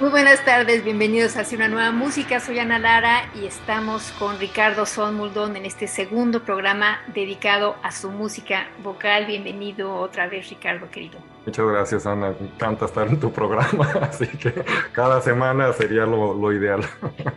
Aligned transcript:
Muy 0.00 0.08
buenas 0.08 0.42
tardes, 0.46 0.82
bienvenidos 0.82 1.36
a 1.36 1.44
una 1.54 1.68
nueva 1.68 1.92
música. 1.92 2.40
Soy 2.40 2.58
Ana 2.58 2.78
Lara 2.78 3.30
y 3.38 3.44
estamos 3.44 4.12
con 4.12 4.38
Ricardo 4.40 4.86
Sonmuldón 4.86 5.56
en 5.56 5.66
este 5.66 5.86
segundo 5.86 6.42
programa 6.42 7.02
dedicado 7.08 7.76
a 7.82 7.92
su 7.92 8.10
música 8.10 8.70
vocal. 8.82 9.26
Bienvenido 9.26 9.94
otra 9.94 10.26
vez, 10.26 10.48
Ricardo, 10.48 10.90
querido. 10.90 11.18
Muchas 11.44 11.66
gracias, 11.66 12.06
Ana. 12.06 12.34
Me 12.40 12.46
encanta 12.46 12.86
estar 12.86 13.08
en 13.08 13.20
tu 13.20 13.30
programa, 13.30 13.92
así 14.00 14.26
que 14.26 14.64
cada 14.92 15.20
semana 15.20 15.70
sería 15.74 16.06
lo, 16.06 16.32
lo 16.32 16.50
ideal. 16.50 16.80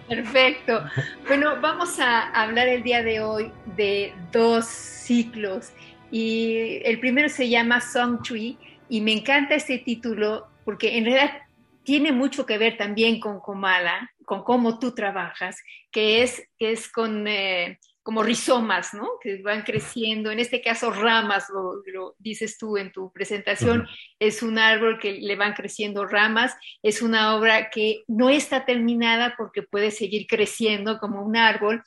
Perfecto. 0.07 0.85
Bueno, 1.27 1.59
vamos 1.59 1.99
a 1.99 2.29
hablar 2.29 2.69
el 2.69 2.81
día 2.81 3.03
de 3.03 3.19
hoy 3.19 3.51
de 3.75 4.13
dos 4.31 4.63
ciclos 4.63 5.73
y 6.11 6.79
el 6.85 6.97
primero 7.01 7.27
se 7.27 7.49
llama 7.49 7.81
Song 7.81 8.21
Tree 8.23 8.57
y 8.87 9.01
me 9.01 9.11
encanta 9.11 9.55
este 9.55 9.79
título 9.79 10.47
porque 10.63 10.97
en 10.97 11.03
realidad 11.03 11.42
tiene 11.83 12.11
mucho 12.11 12.45
que 12.45 12.57
ver 12.57 12.77
también 12.77 13.19
con 13.19 13.39
Comala, 13.39 14.11
con 14.25 14.43
cómo 14.43 14.79
tú 14.79 14.93
trabajas, 14.93 15.61
que 15.91 16.23
es, 16.23 16.47
que 16.57 16.71
es 16.71 16.91
con 16.91 17.27
eh, 17.27 17.79
como 18.03 18.21
rizomas, 18.21 18.93
¿no? 18.93 19.11
Que 19.21 19.41
van 19.41 19.63
creciendo, 19.63 20.29
en 20.29 20.39
este 20.39 20.61
caso 20.61 20.91
ramas, 20.91 21.47
lo, 21.49 22.15
dices 22.19 22.57
tú 22.57 22.75
en 22.77 22.91
tu 22.91 23.11
presentación, 23.13 23.87
es 24.19 24.43
un 24.43 24.59
árbol 24.59 24.99
que 24.99 25.13
le 25.13 25.37
van 25.37 25.53
creciendo 25.53 26.05
ramas, 26.05 26.53
es 26.83 27.01
una 27.01 27.35
obra 27.37 27.69
que 27.69 28.03
no 28.07 28.29
está 28.29 28.65
terminada 28.65 29.35
porque 29.37 29.63
puede 29.63 29.89
seguir 29.89 30.27
creciendo 30.27 30.99
como 30.99 31.23
un 31.23 31.37
árbol. 31.37 31.81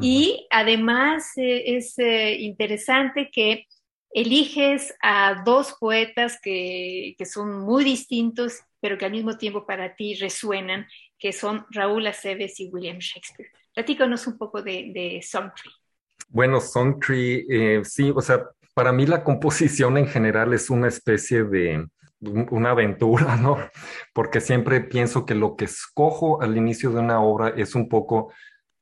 Y 0.00 0.46
además 0.50 1.36
eh, 1.36 1.76
es 1.76 1.98
eh, 1.98 2.36
interesante 2.40 3.30
que 3.30 3.66
eliges 4.10 4.94
a 5.02 5.42
dos 5.44 5.76
poetas 5.78 6.40
que, 6.40 7.14
que, 7.18 7.26
son 7.26 7.60
muy 7.60 7.84
distintos 7.84 8.62
pero 8.80 8.98
que 8.98 9.04
al 9.04 9.12
mismo 9.12 9.36
tiempo 9.36 9.66
para 9.66 9.94
ti 9.94 10.14
resuenan, 10.14 10.86
que 11.18 11.32
son 11.32 11.66
Raúl 11.70 12.06
Aceves 12.06 12.60
y 12.60 12.68
William 12.70 12.98
Shakespeare. 12.98 13.50
Platícanos 13.74 14.26
un 14.26 14.38
poco 14.38 14.62
de, 14.62 14.92
de 14.94 15.20
Songtree. 15.22 15.72
Bueno, 16.28 16.60
Songtree, 16.60 17.46
eh, 17.48 17.84
sí, 17.84 18.12
o 18.14 18.20
sea, 18.20 18.44
para 18.74 18.92
mí 18.92 19.06
la 19.06 19.24
composición 19.24 19.98
en 19.98 20.06
general 20.06 20.52
es 20.52 20.70
una 20.70 20.88
especie 20.88 21.44
de 21.44 21.86
una 22.20 22.70
aventura, 22.70 23.36
¿no? 23.36 23.56
Porque 24.12 24.40
siempre 24.40 24.80
pienso 24.80 25.24
que 25.24 25.34
lo 25.34 25.56
que 25.56 25.66
escojo 25.66 26.42
al 26.42 26.56
inicio 26.56 26.90
de 26.90 27.00
una 27.00 27.20
obra 27.20 27.48
es 27.56 27.74
un 27.74 27.88
poco 27.88 28.32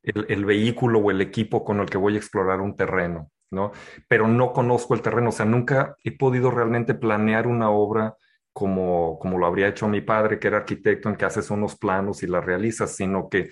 el, 0.02 0.26
el 0.28 0.44
vehículo 0.44 1.00
o 1.00 1.10
el 1.10 1.20
equipo 1.20 1.64
con 1.64 1.80
el 1.80 1.86
que 1.86 1.98
voy 1.98 2.14
a 2.14 2.18
explorar 2.18 2.60
un 2.60 2.76
terreno, 2.76 3.30
¿no? 3.50 3.72
Pero 4.08 4.28
no 4.28 4.52
conozco 4.52 4.94
el 4.94 5.02
terreno, 5.02 5.28
o 5.30 5.32
sea, 5.32 5.46
nunca 5.46 5.96
he 6.04 6.12
podido 6.12 6.50
realmente 6.50 6.94
planear 6.94 7.46
una 7.46 7.70
obra 7.70 8.16
como, 8.56 9.18
como 9.18 9.36
lo 9.36 9.44
habría 9.44 9.68
hecho 9.68 9.86
mi 9.86 10.00
padre, 10.00 10.38
que 10.38 10.48
era 10.48 10.56
arquitecto, 10.56 11.10
en 11.10 11.16
que 11.16 11.26
haces 11.26 11.50
unos 11.50 11.76
planos 11.76 12.22
y 12.22 12.26
la 12.26 12.40
realizas, 12.40 12.96
sino 12.96 13.28
que 13.28 13.50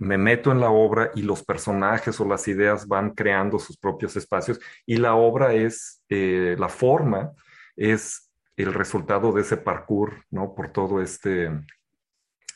me 0.00 0.16
meto 0.16 0.50
en 0.50 0.60
la 0.60 0.70
obra 0.70 1.10
y 1.14 1.20
los 1.20 1.44
personajes 1.44 2.18
o 2.18 2.24
las 2.24 2.48
ideas 2.48 2.88
van 2.88 3.10
creando 3.10 3.58
sus 3.58 3.76
propios 3.76 4.16
espacios 4.16 4.60
y 4.86 4.96
la 4.96 5.14
obra 5.14 5.52
es, 5.52 6.02
eh, 6.08 6.56
la 6.58 6.70
forma 6.70 7.32
es 7.76 8.32
el 8.56 8.72
resultado 8.72 9.30
de 9.30 9.42
ese 9.42 9.58
parkour, 9.58 10.24
¿no? 10.30 10.54
Por 10.54 10.72
todo 10.72 11.02
este 11.02 11.50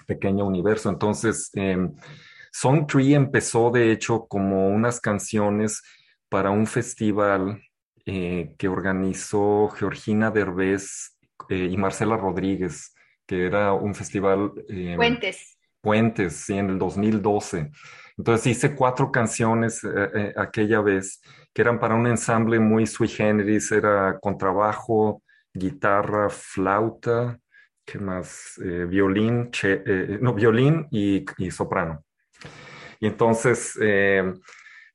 pequeño 0.06 0.46
universo. 0.46 0.88
Entonces, 0.88 1.50
eh, 1.52 1.76
Song 2.50 2.86
Tree 2.86 3.12
empezó 3.12 3.70
de 3.70 3.92
hecho 3.92 4.26
como 4.26 4.68
unas 4.68 5.00
canciones 5.00 5.82
para 6.30 6.50
un 6.50 6.66
festival 6.66 7.60
eh, 8.06 8.54
que 8.56 8.68
organizó 8.68 9.68
Georgina 9.68 10.30
Derbez 10.30 11.11
eh, 11.48 11.68
y 11.70 11.76
Marcela 11.76 12.16
Rodríguez, 12.16 12.94
que 13.26 13.46
era 13.46 13.72
un 13.72 13.94
festival... 13.94 14.52
Eh, 14.68 14.94
Puentes. 14.96 15.58
Puentes, 15.80 16.36
sí, 16.36 16.54
en 16.54 16.70
el 16.70 16.78
2012. 16.78 17.70
Entonces 18.16 18.46
hice 18.46 18.74
cuatro 18.74 19.10
canciones 19.10 19.82
eh, 19.84 20.32
aquella 20.36 20.80
vez 20.80 21.20
que 21.52 21.62
eran 21.62 21.80
para 21.80 21.94
un 21.94 22.06
ensamble 22.06 22.60
muy 22.60 22.86
sui 22.86 23.08
generis, 23.08 23.72
era 23.72 24.18
contrabajo, 24.20 25.22
guitarra, 25.52 26.30
flauta, 26.30 27.38
¿qué 27.84 27.98
más? 27.98 28.54
violín, 28.88 29.50
no, 30.20 30.34
violín 30.34 30.86
y, 30.90 31.24
y, 31.36 31.50
soprano. 31.50 32.04
Y 33.00 33.08
entonces 33.08 33.76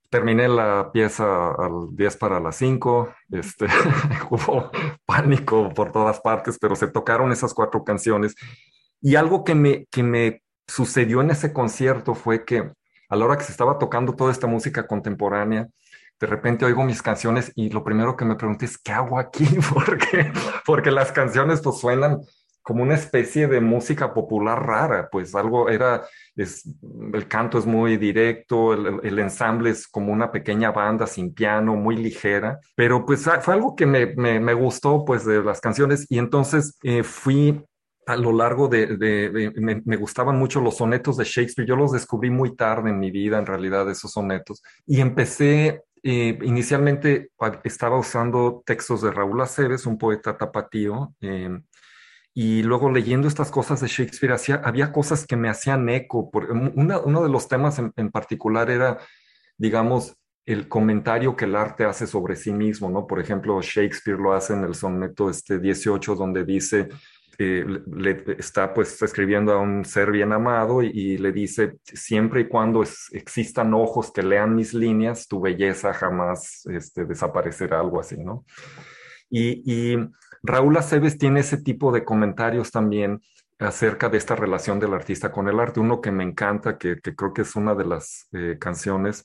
terminé 0.09 0.47
la 0.47 0.91
pieza 0.91 1.51
al 1.51 1.95
10 1.95 2.17
para 2.17 2.39
las 2.39 2.55
5, 2.57 3.13
este, 3.31 3.65
hubo 4.29 4.71
pánico 5.05 5.69
por 5.73 5.91
todas 5.91 6.19
partes, 6.21 6.57
pero 6.59 6.75
se 6.75 6.87
tocaron 6.87 7.31
esas 7.31 7.53
cuatro 7.53 7.83
canciones. 7.83 8.35
Y 9.01 9.15
algo 9.15 9.43
que 9.43 9.55
me, 9.55 9.85
que 9.91 10.03
me 10.03 10.41
sucedió 10.67 11.21
en 11.21 11.31
ese 11.31 11.53
concierto 11.53 12.15
fue 12.15 12.45
que 12.45 12.71
a 13.09 13.15
la 13.15 13.25
hora 13.25 13.37
que 13.37 13.43
se 13.43 13.51
estaba 13.51 13.77
tocando 13.77 14.13
toda 14.13 14.31
esta 14.31 14.47
música 14.47 14.87
contemporánea, 14.87 15.67
de 16.19 16.27
repente 16.27 16.65
oigo 16.65 16.83
mis 16.83 17.01
canciones 17.01 17.51
y 17.55 17.69
lo 17.69 17.83
primero 17.83 18.17
que 18.17 18.25
me 18.25 18.35
pregunté 18.35 18.65
es, 18.65 18.77
¿qué 18.77 18.91
hago 18.91 19.19
aquí? 19.19 19.45
Porque, 19.73 20.31
porque 20.65 20.91
las 20.91 21.11
canciones 21.11 21.61
pues 21.61 21.79
suenan 21.79 22.19
como 22.67 22.83
una 22.83 22.95
especie 22.95 23.47
de 23.47 23.61
música 23.61 24.13
popular 24.13 24.61
rara, 24.61 25.07
pues 25.09 25.33
algo 25.35 25.69
era, 25.69 26.05
el 26.35 27.27
canto 27.29 27.57
es 27.57 27.65
muy 27.65 27.95
directo, 27.95 28.73
el, 28.73 29.19
ensamble 29.19 29.69
es 29.69 29.87
como 29.87 30.11
una 30.11 30.33
pequeña 30.33 30.71
banda 30.71 31.07
sin 31.07 31.33
piano, 31.33 31.77
muy 31.77 31.95
ligera, 31.95 32.59
pero 32.75 33.05
pues 33.05 33.25
ah, 33.29 33.39
fue 33.39 33.53
algo 33.53 33.73
que 33.73 33.85
me, 33.85 34.07
me, 34.07 34.53
gustó 34.53 35.05
pues 35.05 35.23
de 35.23 35.41
las 35.41 35.61
canciones. 35.61 36.07
Y 36.09 36.19
entonces 36.19 36.77
eh, 36.83 37.03
fui 37.03 37.63
a 38.05 38.17
lo 38.17 38.33
largo 38.33 38.67
de, 38.67 39.53
me, 39.55 39.95
gustaban 39.95 40.37
mucho 40.37 40.59
los 40.59 40.75
sonetos 40.75 41.15
de 41.15 41.23
Shakespeare, 41.23 41.69
yo 41.69 41.77
los 41.77 41.93
descubrí 41.93 42.29
muy 42.29 42.57
tarde 42.57 42.89
en 42.89 42.99
mi 42.99 43.11
vida 43.11 43.39
en 43.39 43.45
realidad 43.45 43.89
esos 43.89 44.11
sonetos. 44.11 44.61
Y 44.85 44.99
empecé 44.99 45.83
eh, 46.03 46.37
inicialmente 46.43 47.31
estaba 47.63 47.97
usando 47.97 48.61
textos 48.65 49.03
de 49.03 49.11
Raúl 49.11 49.41
Aceves, 49.41 49.85
un 49.85 49.97
poeta 49.97 50.37
tapatío, 50.37 51.13
eh, 51.21 51.49
y 52.39 52.61
luego 52.61 52.91
leyendo 52.91 53.27
estas 53.27 53.49
cosas 53.49 53.81
de 53.81 53.87
Shakespeare, 53.87 54.31
hacía, 54.31 54.61
había 54.63 54.91
cosas 54.91 55.25
que 55.25 55.35
me 55.35 55.49
hacían 55.49 55.89
eco. 55.89 56.29
Por, 56.29 56.51
uno 56.51 57.23
de 57.23 57.29
los 57.29 57.47
temas 57.47 57.79
en, 57.79 58.11
particular 58.11 58.69
era, 58.69 58.99
digamos, 59.57 60.15
el 60.45 60.67
comentario 60.67 61.35
que 61.35 61.45
el 61.45 61.55
arte 61.55 61.83
hace 61.83 62.05
sobre 62.05 62.35
sí 62.35 62.53
mismo, 62.53 62.91
¿no? 62.91 63.07
Por 63.07 63.19
ejemplo, 63.19 63.59
Shakespeare 63.59 64.19
lo 64.19 64.33
hace 64.33 64.53
en 64.53 64.65
el 64.65 64.75
soneto 64.75 65.31
este 65.31 65.57
18, 65.57 66.13
donde 66.13 66.45
dice, 66.45 66.89
eh, 67.39 67.65
le, 67.91 68.23
está 68.37 68.71
pues 68.71 69.01
escribiendo 69.01 69.51
a 69.53 69.57
un 69.59 69.83
ser 69.83 70.11
bien 70.11 70.31
amado 70.31 70.83
y, 70.83 71.17
le 71.17 71.31
dice, 71.31 71.79
siempre 71.85 72.41
y 72.41 72.47
cuando 72.47 72.83
existan 73.13 73.73
ojos 73.73 74.11
que 74.11 74.21
lean 74.21 74.55
mis 74.55 74.75
líneas, 74.75 75.27
tu 75.27 75.41
belleza 75.41 75.91
jamás 75.91 76.67
este, 76.67 77.05
desaparecerá, 77.05 77.79
algo 77.79 77.99
así, 77.99 78.15
¿no? 78.23 78.45
Y, 79.27 79.63
y 79.65 79.97
Raúl 80.43 80.77
Aceves 80.77 81.17
tiene 81.17 81.41
ese 81.41 81.57
tipo 81.57 81.91
de 81.91 82.03
comentarios 82.03 82.71
también 82.71 83.21
acerca 83.59 84.09
de 84.09 84.17
esta 84.17 84.35
relación 84.35 84.79
del 84.79 84.93
artista 84.93 85.31
con 85.31 85.47
el 85.47 85.59
arte. 85.59 85.79
Uno 85.79 86.01
que 86.01 86.11
me 86.11 86.23
encanta, 86.23 86.77
que, 86.77 86.99
creo 87.01 87.33
que 87.33 87.41
es 87.41 87.55
una 87.55 87.75
de 87.75 87.85
las 87.85 88.27
eh, 88.33 88.57
canciones, 88.59 89.23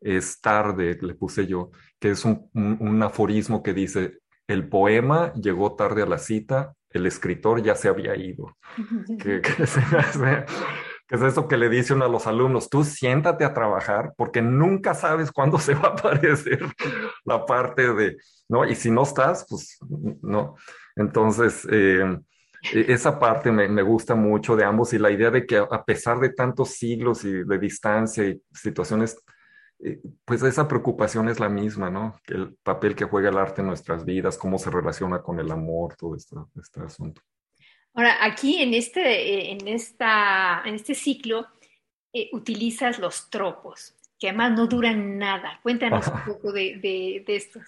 es 0.00 0.40
Tarde, 0.40 0.98
le 1.00 1.14
puse 1.14 1.46
yo, 1.46 1.70
que 1.98 2.10
es 2.10 2.24
un, 2.24 3.02
aforismo 3.02 3.62
que 3.62 3.74
dice, 3.74 4.18
el 4.46 4.68
poema 4.68 5.32
llegó 5.34 5.74
tarde 5.74 6.02
a 6.02 6.06
la 6.06 6.18
cita, 6.18 6.74
el 6.90 7.06
escritor 7.06 7.62
ya 7.62 7.74
se 7.74 7.88
había 7.88 8.16
ido. 8.16 8.56
que, 9.20 9.42
es 11.10 11.22
eso 11.22 11.48
que 11.48 11.56
le 11.56 11.68
dice 11.68 11.94
uno 11.94 12.04
a 12.04 12.08
los 12.08 12.26
alumnos, 12.26 12.68
tú 12.68 12.84
siéntate 12.84 13.44
a 13.44 13.54
trabajar 13.54 14.12
porque 14.16 14.42
nunca 14.42 14.94
sabes 14.94 15.32
cuándo 15.32 15.58
se 15.58 15.74
va 15.74 15.88
a 15.88 15.92
aparecer 15.92 16.60
la 17.28 17.46
parte 17.46 17.92
de, 17.92 18.16
¿no? 18.48 18.64
Y 18.66 18.74
si 18.74 18.90
no 18.90 19.02
estás, 19.02 19.46
pues 19.48 19.78
no. 20.22 20.56
Entonces, 20.96 21.66
eh, 21.70 22.18
e-, 22.72 22.92
esa 22.92 23.18
parte 23.18 23.52
me, 23.52 23.68
me, 23.68 23.82
gusta 23.82 24.14
mucho 24.14 24.56
de 24.56 24.64
ambos 24.64 24.92
y 24.92 24.98
la 24.98 25.10
idea 25.10 25.30
de 25.30 25.46
que 25.46 25.58
a 25.58 25.84
pesar 25.84 26.18
de 26.18 26.30
tantos 26.30 26.70
siglos 26.70 27.24
y 27.24 27.44
de 27.44 27.58
distancia 27.58 28.24
y 28.24 28.42
situaciones, 28.52 29.16
eh, 29.80 30.00
pues 30.24 30.42
esa 30.42 30.66
preocupación 30.66 31.28
es 31.28 31.38
la 31.38 31.48
misma, 31.48 31.90
¿no? 31.90 32.20
El 32.26 32.56
papel 32.62 32.96
que 32.96 33.04
juega 33.04 33.28
el 33.28 33.38
arte 33.38 33.60
en 33.60 33.68
nuestras 33.68 34.04
vidas, 34.04 34.36
cómo 34.36 34.58
se 34.58 34.70
relaciona 34.70 35.22
con 35.22 35.38
el 35.38 35.50
amor, 35.50 35.94
todo 35.96 36.16
este, 36.16 36.36
este 36.60 36.80
asunto. 36.80 37.22
Ahora, 37.94 38.24
aquí 38.24 38.62
en 38.62 38.74
este, 38.74 39.52
en 39.52 39.66
esta, 39.68 40.62
en 40.64 40.74
este 40.74 40.94
ciclo 40.94 41.46
eh, 42.12 42.30
utilizas 42.32 42.98
los 42.98 43.28
tropos, 43.30 43.96
que 44.18 44.28
además 44.28 44.52
no 44.52 44.66
duran 44.66 45.18
nada. 45.18 45.60
Cuéntanos 45.62 46.06
un 46.08 46.34
poco 46.34 46.52
de, 46.52 46.78
de, 46.82 47.24
de 47.26 47.36
estos. 47.36 47.62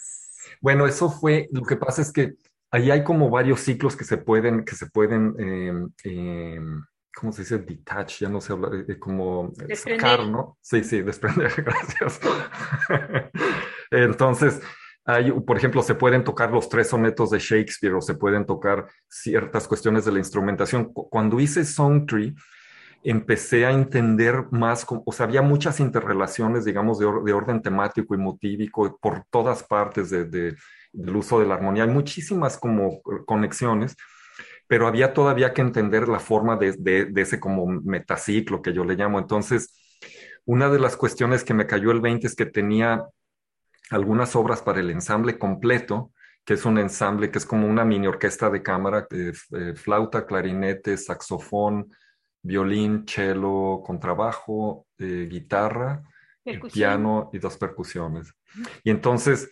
Bueno, 0.61 0.87
eso 0.87 1.11
fue, 1.11 1.49
lo 1.53 1.63
que 1.63 1.77
pasa 1.77 2.03
es 2.03 2.13
que 2.13 2.35
ahí 2.71 2.91
hay 2.91 3.05
como 3.05 3.31
varios 3.31 3.61
ciclos 3.61 3.97
que 3.97 4.05
se 4.05 4.17
pueden, 4.17 4.65
que 4.65 4.75
se 4.75 4.87
pueden, 4.87 5.35
eh, 6.05 6.61
¿cómo 7.15 7.33
se 7.33 7.43
dice? 7.43 7.59
Detach, 7.59 8.21
ya 8.21 8.29
no 8.29 8.41
se 8.41 8.53
habla, 8.53 8.71
eh, 8.89 8.99
como 8.99 9.53
sacar, 9.75 10.27
¿no? 10.27 10.57
Sí, 10.61 10.85
sí, 10.85 11.03
desprender, 11.03 11.53
gracias. 11.65 12.21
Entonces, 13.91 14.61
hay, 15.05 15.33
por 15.33 15.57
ejemplo, 15.57 15.83
se 15.83 15.95
pueden 15.95 16.25
tocar 16.25 16.51
los 16.53 16.69
tres 16.69 16.89
sonetos 16.89 17.31
de 17.31 17.39
Shakespeare 17.39 17.95
o 17.95 18.01
se 18.01 18.15
pueden 18.15 18.47
tocar 18.47 18.87
ciertas 19.09 19.67
cuestiones 19.67 20.05
de 20.05 20.13
la 20.13 20.19
instrumentación. 20.19 20.93
Cuando 20.93 21.41
hice 21.41 21.65
Song 21.65 22.07
Tree, 22.07 22.35
empecé 23.03 23.67
a 23.67 23.73
entender 23.73 24.47
más, 24.51 24.87
o 24.89 25.13
sea, 25.13 25.27
había 25.27 25.43
muchas 25.43 25.81
interrelaciones, 25.81 26.65
digamos, 26.65 26.99
de, 26.99 27.07
de 27.25 27.33
orden 27.33 27.63
temático 27.63 28.15
y 28.15 28.19
motívico 28.19 28.99
por 29.01 29.25
todas 29.31 29.63
partes 29.63 30.11
de, 30.11 30.25
de 30.25 30.57
del 30.93 31.17
uso 31.17 31.41
de 31.41 31.47
la 31.47 31.55
armonía. 31.55 31.85
Hay 31.85 31.91
muchísimas 31.91 32.59
como 32.59 33.01
conexiones, 33.27 33.97
pero 34.67 34.87
había 34.87 35.13
todavía 35.13 35.53
que 35.53 35.63
entender 35.63 36.09
la 36.09 36.21
forma 36.21 36.57
de, 36.57 37.11
ese 37.17 37.41
como 37.41 37.67
metaciclo 37.67 38.63
que 38.63 38.73
yo 38.73 38.85
le 38.85 38.95
llamo. 38.95 39.19
Entonces, 39.19 39.75
una 40.45 40.69
de 40.71 40.79
las 40.79 40.97
cuestiones 40.97 41.45
que 41.45 41.55
me 41.55 41.67
cayó 41.67 41.91
el 41.91 42.01
20 42.01 42.27
es 42.27 42.35
que 42.35 42.47
tenía 42.47 43.05
algunas 43.91 44.37
obras 44.37 44.63
para 44.63 44.81
el 44.81 44.91
ensamble 44.91 45.39
completo, 45.39 46.13
que 46.45 46.55
es 46.55 46.65
un 46.65 46.79
ensamble 46.79 47.31
que 47.31 47.39
es 47.39 47.47
como 47.47 47.67
una 47.67 47.85
mini 47.85 48.07
orquesta 48.07 48.51
de 48.51 48.63
cámara, 48.63 49.07
eh, 49.11 49.33
flauta, 49.75 50.27
clarinete, 50.27 50.97
saxofón, 50.97 51.91
violín, 52.43 53.05
cello, 53.07 53.83
contrabajo, 53.85 54.87
eh, 54.99 55.29
guitarra, 55.31 56.03
piano 56.73 57.31
y 57.33 57.39
dos 57.39 57.57
percusiones. 57.57 58.35
Y 58.83 58.91
entonces 58.91 59.51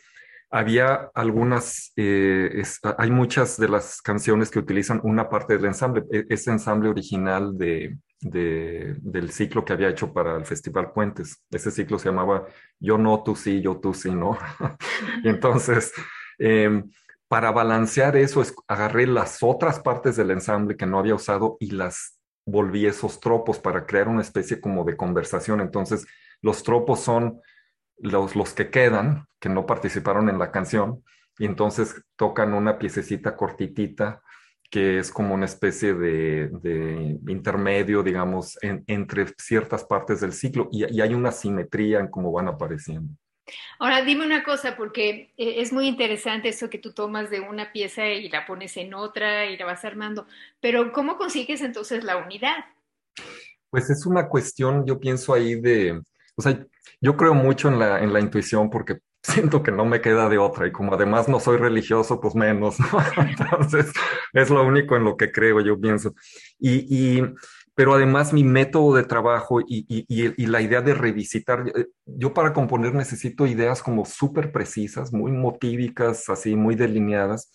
había 0.50 1.10
algunas, 1.14 1.92
eh, 1.96 2.62
hay 2.96 3.10
muchas 3.10 3.58
de 3.58 3.68
las 3.68 4.00
canciones 4.00 4.50
que 4.50 4.58
utilizan 4.58 5.00
una 5.04 5.28
parte 5.28 5.56
del 5.56 5.66
ensamble, 5.66 6.04
e, 6.10 6.24
ese 6.30 6.50
ensamble 6.50 6.88
original 6.88 7.56
de, 7.58 7.98
del 8.20 9.30
ciclo 9.30 9.64
que 9.64 9.74
había 9.74 9.90
hecho 9.90 10.12
para 10.12 10.36
el 10.36 10.46
Festival 10.46 10.92
Puentes. 10.92 11.44
Ese 11.50 11.70
ciclo 11.70 11.98
se 11.98 12.08
llamaba 12.08 12.46
Yo 12.80 12.98
no, 12.98 13.22
tú 13.22 13.36
sí, 13.36 13.60
yo 13.60 13.78
tú 13.78 13.92
sí, 13.94 14.10
no. 14.10 14.38
y 15.22 15.28
entonces, 15.28 15.92
em, 16.38 16.90
para 17.28 17.52
balancear 17.52 18.16
eso, 18.16 18.42
agarré 18.66 19.06
las 19.06 19.42
otras 19.42 19.80
partes 19.80 20.16
del 20.16 20.30
ensamble 20.30 20.76
que 20.76 20.86
no 20.86 20.98
había 20.98 21.14
usado 21.14 21.58
y 21.60 21.72
las 21.72 22.17
volví 22.48 22.86
esos 22.86 23.20
tropos 23.20 23.58
para 23.58 23.86
crear 23.86 24.08
una 24.08 24.22
especie 24.22 24.60
como 24.60 24.84
de 24.84 24.96
conversación. 24.96 25.60
Entonces, 25.60 26.06
los 26.40 26.62
tropos 26.62 27.00
son 27.00 27.40
los, 27.98 28.34
los 28.36 28.52
que 28.54 28.70
quedan, 28.70 29.26
que 29.38 29.48
no 29.48 29.66
participaron 29.66 30.28
en 30.28 30.38
la 30.38 30.50
canción, 30.50 31.04
y 31.38 31.44
entonces 31.46 32.02
tocan 32.16 32.54
una 32.54 32.78
piececita 32.78 33.36
cortitita 33.36 34.22
que 34.70 34.98
es 34.98 35.10
como 35.10 35.34
una 35.34 35.46
especie 35.46 35.94
de, 35.94 36.48
de 36.48 37.18
intermedio, 37.28 38.02
digamos, 38.02 38.58
entre 38.60 39.26
ciertas 39.38 39.84
partes 39.84 40.20
del 40.20 40.32
ciclo, 40.32 40.68
y, 40.70 40.94
y, 40.94 41.00
hay 41.00 41.14
una 41.14 41.32
simetría 41.32 42.00
en 42.00 42.08
cómo 42.08 42.30
van 42.32 42.48
apareciendo. 42.48 43.14
Ahora, 43.78 44.02
dime 44.02 44.24
una 44.24 44.42
cosa, 44.42 44.76
porque 44.76 45.32
eh, 45.36 45.54
es 45.58 45.72
muy 45.72 45.86
interesante 45.86 46.48
eso 46.48 46.70
que 46.70 46.78
tú 46.78 46.92
tomas 46.92 47.30
de 47.30 47.40
una 47.40 47.72
pieza 47.72 48.06
y 48.06 48.28
la 48.28 48.46
pones 48.46 48.76
en 48.76 48.94
otra 48.94 49.46
y 49.46 49.56
la 49.56 49.64
vas 49.64 49.84
armando, 49.84 50.26
pero 50.60 50.92
¿cómo 50.92 51.16
consigues 51.16 51.60
entonces 51.60 52.04
la 52.04 52.16
unidad? 52.16 52.64
Pues 53.70 53.90
es 53.90 54.06
una 54.06 54.28
cuestión, 54.28 54.86
yo 54.86 54.98
pienso 54.98 55.34
ahí 55.34 55.60
de, 55.60 56.00
o 56.36 56.42
sea, 56.42 56.64
yo 57.00 57.16
creo 57.16 57.34
mucho 57.34 57.68
en 57.68 57.78
la, 57.78 58.00
en 58.00 58.12
la 58.12 58.20
intuición 58.20 58.70
porque 58.70 58.98
siento 59.22 59.62
que 59.62 59.72
no 59.72 59.84
me 59.84 60.00
queda 60.00 60.28
de 60.28 60.38
otra 60.38 60.66
y 60.66 60.72
como 60.72 60.94
además 60.94 61.28
no 61.28 61.40
soy 61.40 61.58
religioso, 61.58 62.20
pues 62.20 62.34
menos, 62.34 62.78
¿no? 62.80 62.86
Entonces, 63.22 63.92
es 64.32 64.50
lo 64.50 64.64
único 64.64 64.96
en 64.96 65.04
lo 65.04 65.16
que 65.16 65.30
creo, 65.30 65.60
yo 65.60 65.78
pienso. 65.78 66.14
Y, 66.58 67.18
y 67.18 67.22
pero 67.78 67.94
además 67.94 68.32
mi 68.32 68.42
método 68.42 68.96
de 68.96 69.04
trabajo 69.04 69.60
y, 69.64 70.46
la 70.48 70.60
idea 70.60 70.80
de 70.80 70.94
revisitar, 70.94 71.64
eh, 71.76 71.86
yo 72.06 72.34
para 72.34 72.52
componer 72.52 72.92
necesito 72.92 73.46
ideas 73.46 73.84
como 73.84 74.04
súper 74.04 74.50
precisas, 74.50 75.12
muy 75.12 75.30
motívicas, 75.30 76.28
así, 76.28 76.56
muy 76.56 76.74
delineadas. 76.74 77.52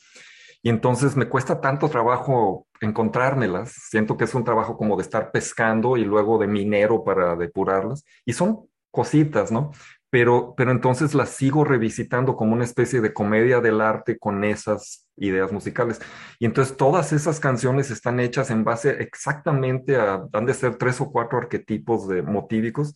Y 0.61 0.69
entonces 0.69 1.17
me 1.17 1.27
cuesta 1.27 1.59
tanto 1.59 1.89
trabajo 1.89 2.67
encontrármelas. 2.79 3.73
Siento 3.89 4.15
que 4.15 4.23
es 4.23 4.33
un 4.33 4.45
trabajo 4.45 4.77
como 4.77 4.95
de 4.95 5.01
estar 5.01 5.29
pescando 5.29 5.97
y 5.97 6.05
luego 6.05 6.37
de 6.37 6.47
minero 6.47 7.03
para 7.03 7.35
depurarlas. 7.35 8.05
Y 8.23 8.31
son 8.31 8.69
cositas, 8.91 9.51
¿no? 9.51 9.71
Pero, 10.13 10.53
pero 10.55 10.69
entonces 10.69 11.15
las 11.15 11.29
sigo 11.29 11.63
revisitando 11.63 12.35
como 12.35 12.53
una 12.53 12.65
especie 12.65 13.01
de 13.01 13.13
comedia 13.13 13.61
del 13.61 13.81
arte 13.81 14.19
con 14.19 14.43
esas 14.43 15.07
ideas 15.17 15.51
musicales. 15.51 15.99
Y 16.37 16.45
entonces 16.45 16.77
todas 16.77 17.13
esas 17.13 17.39
canciones 17.39 17.89
están 17.89 18.19
hechas 18.19 18.51
en 18.51 18.63
base 18.63 18.91
exactamente 19.01 19.95
a, 19.95 20.23
han 20.31 20.45
de 20.45 20.53
ser 20.53 20.75
tres 20.75 21.01
o 21.01 21.11
cuatro 21.11 21.39
arquetipos 21.39 22.07
de 22.07 22.21
motívicos 22.21 22.93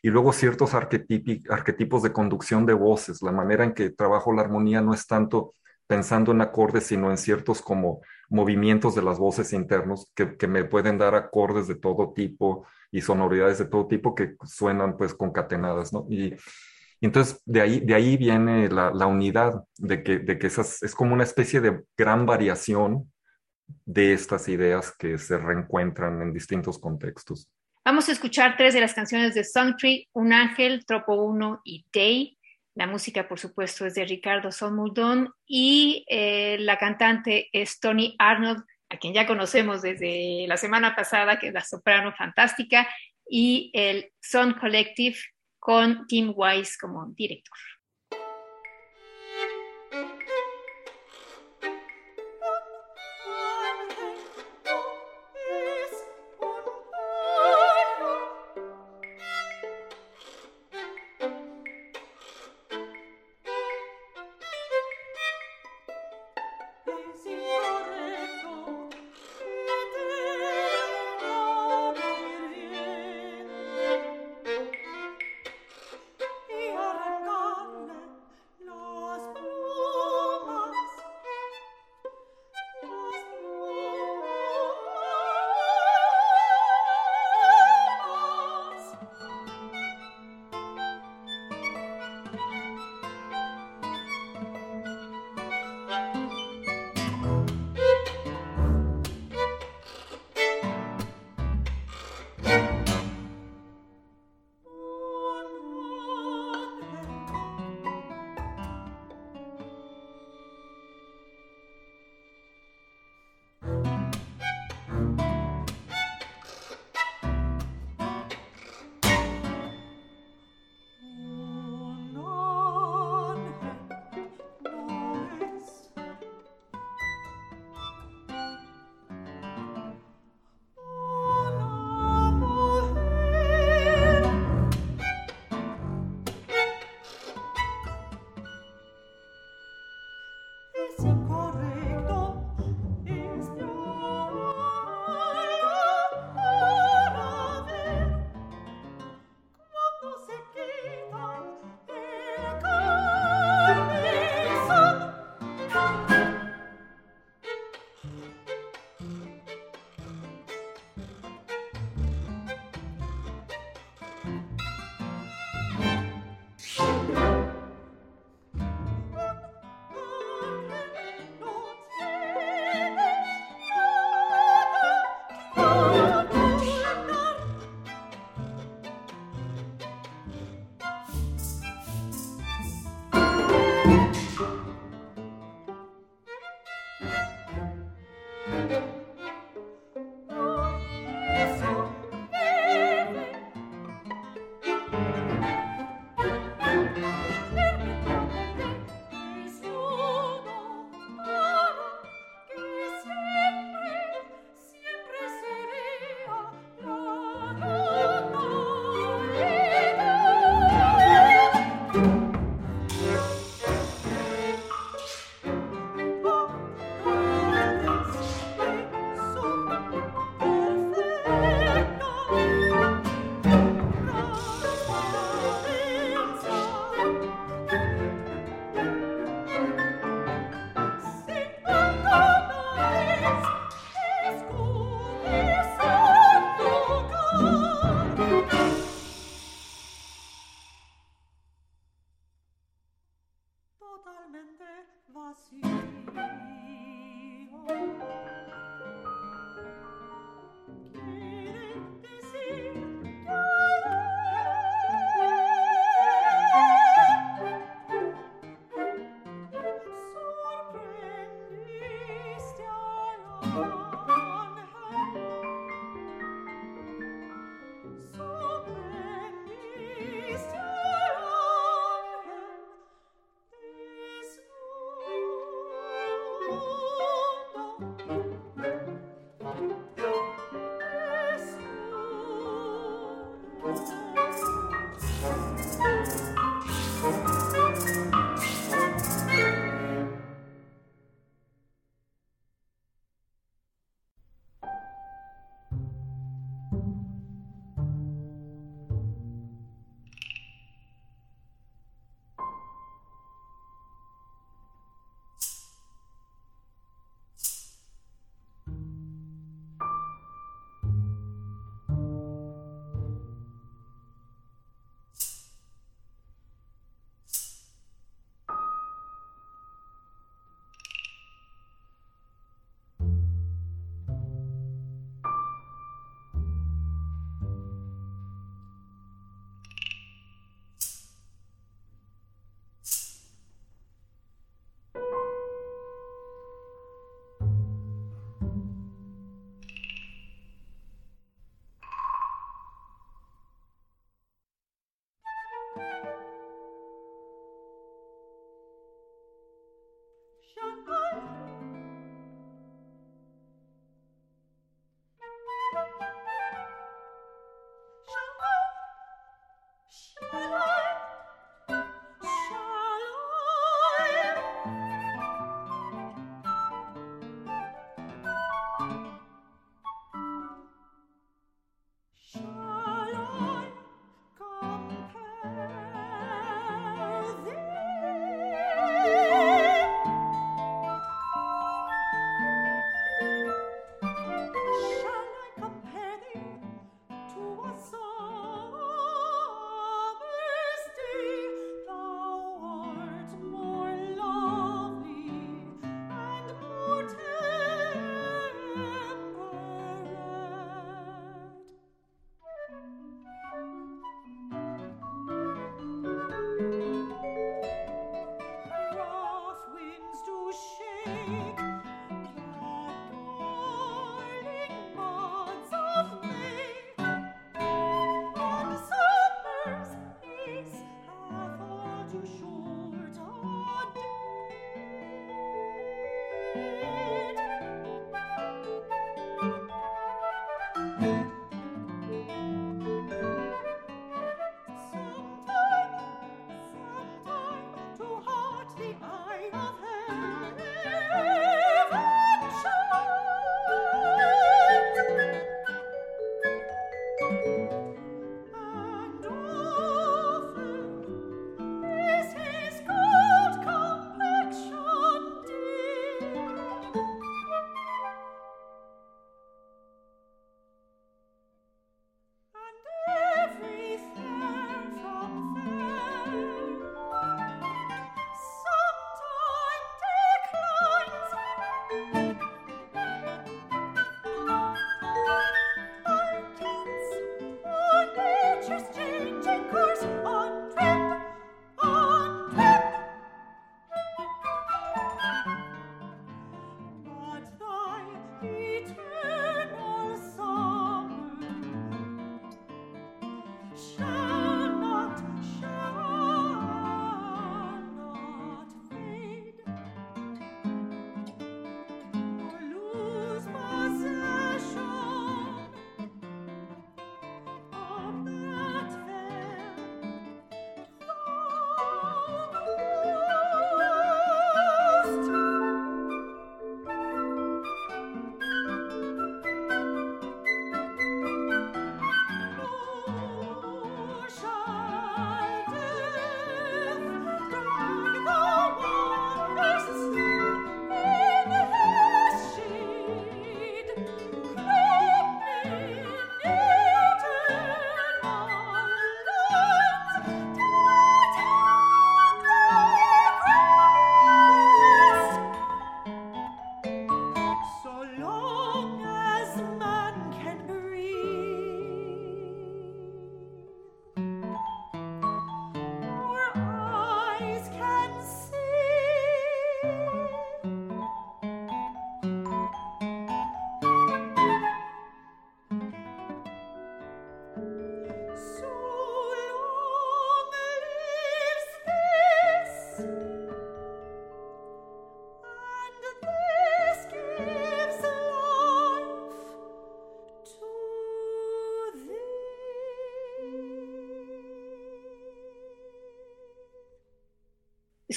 y 0.00 0.10
luego 0.10 0.32
ciertos 0.32 0.72
arquetipos 0.74 2.04
de 2.04 2.12
conducción 2.12 2.66
de 2.66 2.74
voces. 2.74 3.20
La 3.20 3.32
manera 3.32 3.64
en 3.64 3.74
que 3.74 3.90
trabajo 3.90 4.32
la 4.32 4.42
armonía 4.42 4.80
no 4.80 4.94
es 4.94 5.08
tanto 5.08 5.54
pensando 5.88 6.30
en 6.30 6.40
acordes, 6.40 6.86
sino 6.86 7.10
en 7.10 7.18
ciertos 7.18 7.62
como 7.62 8.00
movimientos 8.30 8.94
de 8.94 9.02
las 9.02 9.18
voces 9.18 9.52
internos 9.52 10.10
que, 10.14 10.36
que 10.36 10.46
me 10.46 10.64
pueden 10.64 10.96
dar 10.96 11.14
acordes 11.14 11.68
de 11.68 11.74
todo 11.74 12.12
tipo, 12.14 12.66
y 12.92 13.02
sonoridades 13.02 13.58
de 13.58 13.66
todo 13.66 13.86
tipo 13.86 14.14
que 14.14 14.34
suenan 14.44 14.96
pues 14.96 15.14
concatenadas, 15.14 15.92
¿no? 15.92 16.06
Y, 16.08 16.34
y 17.00 17.06
entonces 17.06 17.40
de 17.46 17.60
ahí, 17.60 17.80
de 17.80 17.94
ahí 17.94 18.16
viene 18.16 18.68
la, 18.68 18.90
la, 18.92 19.06
unidad, 19.06 19.64
de 19.78 20.02
que, 20.02 20.18
de 20.18 20.38
que 20.38 20.46
esas, 20.46 20.82
es 20.82 20.94
como 20.94 21.14
una 21.14 21.24
especie 21.24 21.60
de 21.60 21.82
gran 21.96 22.26
variación 22.26 23.10
de 23.84 24.12
estas 24.12 24.48
ideas 24.48 24.92
que 24.98 25.16
se 25.18 25.38
reencuentran 25.38 26.20
en 26.22 26.32
distintos 26.32 26.78
contextos. 26.78 27.48
Vamos 27.84 28.08
a 28.08 28.12
escuchar 28.12 28.56
tres 28.56 28.74
de 28.74 28.80
las 28.80 28.92
canciones 28.92 29.34
de 29.34 29.44
Songtree, 29.44 30.08
Un 30.12 30.32
Ángel, 30.32 30.84
Tropo 30.84 31.14
1 31.14 31.62
y 31.64 31.86
Day. 31.92 32.36
La 32.74 32.86
música, 32.86 33.28
por 33.28 33.38
supuesto, 33.38 33.84
es 33.84 33.94
de 33.94 34.04
Ricardo 34.04 34.52
Solmoudon 34.52 35.32
y 35.46 36.04
eh, 36.08 36.56
la 36.60 36.78
cantante 36.78 37.48
es 37.52 37.80
Tony 37.80 38.14
Arnold, 38.18 38.62
a 38.88 38.96
quien 38.96 39.12
ya 39.12 39.26
conocemos 39.26 39.82
desde 39.82 40.46
la 40.46 40.56
semana 40.56 40.94
pasada, 40.94 41.38
que 41.38 41.48
es 41.48 41.54
la 41.54 41.64
soprano 41.64 42.12
fantástica, 42.12 42.88
y 43.28 43.70
el 43.74 44.12
Son 44.20 44.54
Collective 44.54 45.16
con 45.58 46.06
Tim 46.06 46.32
Wise 46.34 46.76
como 46.80 47.06
director. 47.06 47.58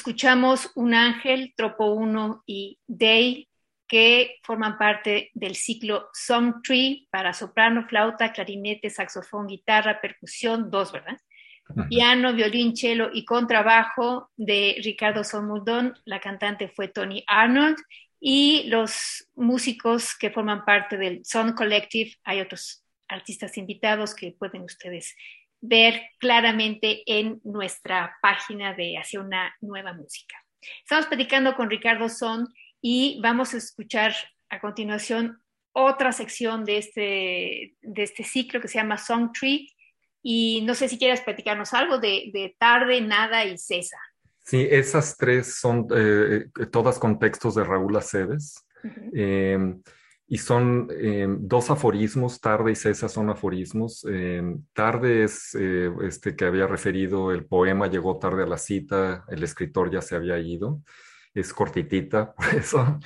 Escuchamos 0.04 0.70
Un 0.76 0.94
Ángel, 0.94 1.54
Tropo 1.56 1.94
1 1.94 2.44
y 2.46 2.78
Day, 2.88 3.48
que 3.88 4.36
forman 4.44 4.78
parte 4.78 5.32
del 5.34 5.56
ciclo 5.56 6.10
Song 6.12 6.56
Tree 6.62 7.08
para 7.10 7.32
soprano, 7.32 7.88
flauta, 7.88 8.34
clarinete, 8.34 8.90
saxofón, 8.90 9.48
guitarra, 9.48 10.02
percusión, 10.02 10.70
dos, 10.70 10.92
¿verdad? 10.92 11.18
Piano, 11.88 12.34
violín, 12.34 12.76
cello 12.76 13.12
y 13.14 13.24
contrabajo 13.24 14.30
de 14.36 14.76
Ricardo 14.84 15.24
Somuldón. 15.24 15.94
La 16.04 16.20
cantante 16.20 16.68
fue 16.68 16.90
Tony 16.90 17.24
Arnold 17.26 17.78
y 18.20 18.64
los 18.64 19.30
músicos 19.36 20.18
que 20.18 20.32
forman 20.32 20.66
parte 20.66 20.98
del 20.98 21.24
Song 21.24 21.54
Collective. 21.56 22.12
Hay 22.26 22.42
otros 22.42 22.84
artistas 23.08 23.58
invitados 23.58 24.14
que 24.14 24.36
pueden 24.38 24.64
ustedes 24.64 25.16
ver 25.64 26.02
claramente 26.20 27.04
en 27.06 27.40
nuestra 27.46 28.18
página 28.22 28.74
de 28.74 28.98
Hacia 28.98 29.22
una 29.22 29.56
nueva 29.62 29.94
música. 29.94 30.36
Estamos 30.82 31.08
platicando 31.08 31.56
con 31.56 31.70
Ricardo 31.70 32.10
Son 32.10 32.50
y 32.82 33.20
vamos 33.24 33.54
a 33.54 33.58
escuchar 33.58 34.14
a 34.50 34.60
continuación 34.60 35.42
otra 35.72 36.12
sección 36.12 36.66
de 36.66 36.78
este, 36.78 37.76
de 37.82 38.04
este 38.04 38.26
ciclo 38.26 38.60
que 38.60 38.68
se 38.68 38.78
llama 38.78 38.98
Song 38.98 39.32
Tree. 39.32 39.70
Y 40.22 40.64
no 40.66 40.76
sé 40.76 40.90
si 40.90 40.98
quieres 40.98 41.22
platicarnos 41.22 41.74
algo 41.74 41.98
de, 41.98 42.56
Tarde, 42.60 43.00
Nada 43.00 43.46
y 43.46 43.58
César. 43.58 44.00
Sí, 44.44 44.68
esas 44.70 45.16
tres 45.16 45.56
son 45.56 45.88
eh, 45.96 46.48
todas 46.72 47.00
con 47.00 47.20
textos 47.20 47.56
de 47.56 47.64
Raúl 47.64 47.96
Aceves. 47.96 48.66
Y 50.28 50.38
son 50.38 50.88
eh, 50.92 51.28
dos 51.28 51.70
aforismos, 51.70 52.40
tarde 52.40 52.72
y 52.72 52.76
cesa 52.76 53.10
son 53.10 53.30
aforismos. 53.30 54.06
Eh, 54.10 54.42
tarde 54.74 55.24
es 55.24 55.56
eh, 55.60 55.92
este 56.04 56.36
que 56.36 56.46
había 56.46 56.66
referido, 56.66 57.32
el 57.32 57.46
poema 57.46 57.88
llegó 57.88 58.18
tarde 58.18 58.44
a 58.44 58.48
la 58.48 58.58
cita, 58.58 59.26
el 59.28 59.44
escritor 59.44 59.92
ya 59.92 60.02
se 60.02 60.16
había 60.16 60.40
ido, 60.40 60.82
es 61.34 61.54
cortitita 61.54 62.34
por 62.36 62.46
eso. 62.56 63.00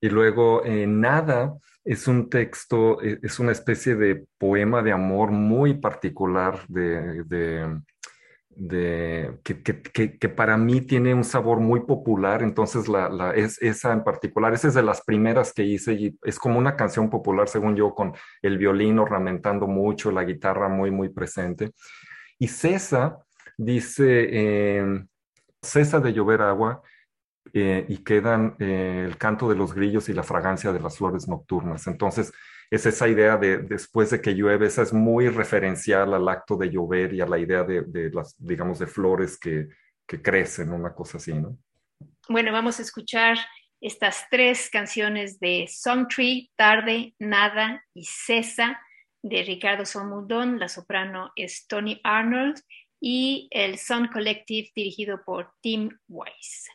Y 0.00 0.10
luego 0.10 0.62
nada 0.86 1.54
es 1.82 2.06
un 2.06 2.28
texto, 2.28 3.00
es 3.00 3.38
una 3.38 3.52
especie 3.52 3.94
de 3.94 4.26
poema 4.36 4.82
de 4.82 4.92
amor 4.92 5.30
muy 5.30 5.74
particular 5.74 6.66
de, 6.68 7.80
que, 8.56 10.18
que, 10.18 10.28
para 10.30 10.56
mí 10.56 10.80
tiene 10.80 11.12
un 11.12 11.24
sabor 11.24 11.60
muy 11.60 11.80
popular, 11.80 12.42
entonces 12.42 12.88
la, 12.88 13.32
es, 13.34 13.60
esa 13.60 13.92
en 13.92 14.02
particular, 14.02 14.54
esa 14.54 14.68
es 14.68 14.74
de 14.74 14.82
las 14.82 15.02
primeras 15.02 15.52
que 15.52 15.62
hice 15.62 15.92
y 15.92 16.18
es 16.22 16.38
como 16.38 16.58
una 16.58 16.74
canción 16.74 17.10
popular, 17.10 17.48
según 17.48 17.76
yo, 17.76 17.94
con 17.94 18.14
el 18.40 18.56
violín 18.56 18.98
ornamentando 18.98 19.66
mucho, 19.66 20.10
la 20.10 20.24
guitarra 20.24 20.68
muy, 20.68 20.90
muy 20.90 21.10
presente. 21.10 21.72
Y 22.38 22.48
Cesa 22.48 23.18
dice, 23.58 24.28
eh, 24.30 25.04
cesa 25.62 26.00
de 26.00 26.12
llover 26.12 26.40
agua 26.40 26.82
eh, 27.52 27.84
y 27.88 27.98
quedan 27.98 28.56
eh, 28.58 29.04
el 29.06 29.18
canto 29.18 29.48
de 29.48 29.56
los 29.56 29.74
grillos 29.74 30.08
y 30.08 30.14
la 30.14 30.22
fragancia 30.22 30.72
de 30.72 30.80
las 30.80 30.96
flores 30.96 31.28
nocturnas. 31.28 31.86
Entonces, 31.86 32.32
es 32.70 32.86
esa 32.86 33.08
idea 33.08 33.36
de 33.36 33.58
después 33.58 34.10
de 34.10 34.20
que 34.20 34.34
llueve, 34.34 34.66
esa 34.66 34.82
es 34.82 34.92
muy 34.92 35.28
referencial 35.28 36.14
al 36.14 36.28
acto 36.28 36.56
de 36.56 36.70
llover 36.70 37.14
y 37.14 37.20
a 37.20 37.26
la 37.26 37.38
idea 37.38 37.64
de, 37.64 38.10
las, 38.12 38.34
digamos, 38.38 38.78
de 38.78 38.86
flores 38.86 39.38
que, 39.38 39.68
que 40.06 40.20
crecen, 40.20 40.72
una 40.72 40.94
cosa 40.94 41.18
así, 41.18 41.32
¿no? 41.32 41.58
Bueno, 42.28 42.52
vamos 42.52 42.78
a 42.78 42.82
escuchar 42.82 43.38
estas 43.80 44.26
tres 44.30 44.68
canciones 44.70 45.38
de 45.38 45.66
Song 45.68 46.08
Tree, 46.08 46.50
Tarde, 46.56 47.14
Nada 47.18 47.84
y 47.94 48.04
Cesa, 48.04 48.80
de 49.22 49.42
Ricardo 49.42 49.84
Somudón, 49.84 50.58
la 50.58 50.68
soprano 50.68 51.32
es 51.36 51.66
Tony 51.66 52.00
Arnold, 52.04 52.60
y 53.00 53.48
el 53.50 53.78
Sun 53.78 54.08
Collective 54.08 54.70
dirigido 54.74 55.22
por 55.24 55.52
Tim 55.60 55.90
Weiss. 56.08 56.68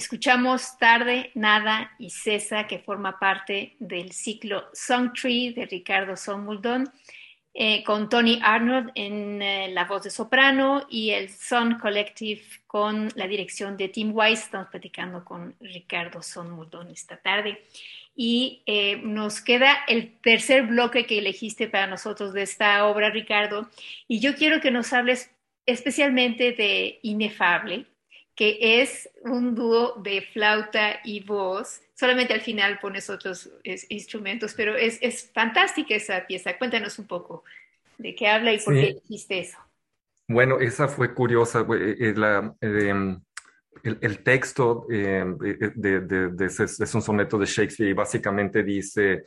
Escuchamos 0.00 0.78
Tarde, 0.78 1.30
Nada 1.34 1.92
y 1.98 2.08
Cesa, 2.08 2.66
que 2.66 2.78
forma 2.78 3.18
parte 3.18 3.76
del 3.80 4.12
ciclo 4.12 4.64
Song 4.72 5.12
Tree 5.12 5.52
de 5.52 5.66
Ricardo 5.66 6.16
Sonmuldón, 6.16 6.90
eh, 7.52 7.84
con 7.84 8.08
Tony 8.08 8.40
Arnold 8.42 8.92
en 8.94 9.42
eh, 9.42 9.68
la 9.70 9.84
voz 9.84 10.04
de 10.04 10.10
soprano 10.10 10.86
y 10.88 11.10
el 11.10 11.28
Son 11.28 11.78
Collective 11.78 12.40
con 12.66 13.10
la 13.14 13.26
dirección 13.26 13.76
de 13.76 13.90
Tim 13.90 14.16
Weiss. 14.16 14.44
Estamos 14.44 14.68
platicando 14.68 15.22
con 15.22 15.54
Ricardo 15.60 16.22
Sonmuldón 16.22 16.90
esta 16.90 17.18
tarde. 17.18 17.62
Y 18.16 18.62
eh, 18.64 19.02
nos 19.04 19.42
queda 19.42 19.84
el 19.86 20.18
tercer 20.22 20.62
bloque 20.62 21.04
que 21.04 21.18
elegiste 21.18 21.68
para 21.68 21.86
nosotros 21.86 22.32
de 22.32 22.40
esta 22.40 22.86
obra, 22.86 23.10
Ricardo. 23.10 23.68
Y 24.08 24.20
yo 24.20 24.34
quiero 24.34 24.62
que 24.62 24.70
nos 24.70 24.94
hables 24.94 25.30
especialmente 25.66 26.52
de 26.52 27.00
Inefable, 27.02 27.84
que 28.40 28.80
es 28.80 29.06
un 29.20 29.54
dúo 29.54 29.96
de 30.02 30.22
flauta 30.32 31.00
y 31.04 31.22
voz. 31.22 31.82
Solamente 31.92 32.32
al 32.32 32.40
final 32.40 32.78
pones 32.78 33.10
otros 33.10 33.50
instrumentos, 33.90 34.54
pero 34.54 34.74
es, 34.76 34.98
es, 35.02 35.30
fantástica 35.30 35.94
esa 35.94 36.26
pieza. 36.26 36.56
Cuéntanos 36.56 36.98
un 36.98 37.06
poco 37.06 37.44
de 37.98 38.14
qué 38.14 38.28
habla 38.28 38.54
y 38.54 38.58
por 38.58 38.72
qué 38.72 38.96
hiciste 39.04 39.40
eso. 39.40 39.58
Bueno, 40.26 40.58
esa 40.58 40.88
fue 40.88 41.12
curiosa. 41.12 41.66
Eh, 41.70 41.96
eh, 42.00 42.14
la, 42.16 42.56
em, 42.62 43.20
el, 43.82 43.98
el, 44.00 44.22
texto 44.22 44.86
eh, 44.90 45.22
de, 45.76 46.00
de, 46.00 46.28
de, 46.30 46.46
es 46.46 46.94
un 46.94 47.02
soneto 47.02 47.36
de 47.36 47.44
Shakespeare 47.44 47.90
y 47.90 47.92
básicamente 47.92 48.62
dice 48.62 49.24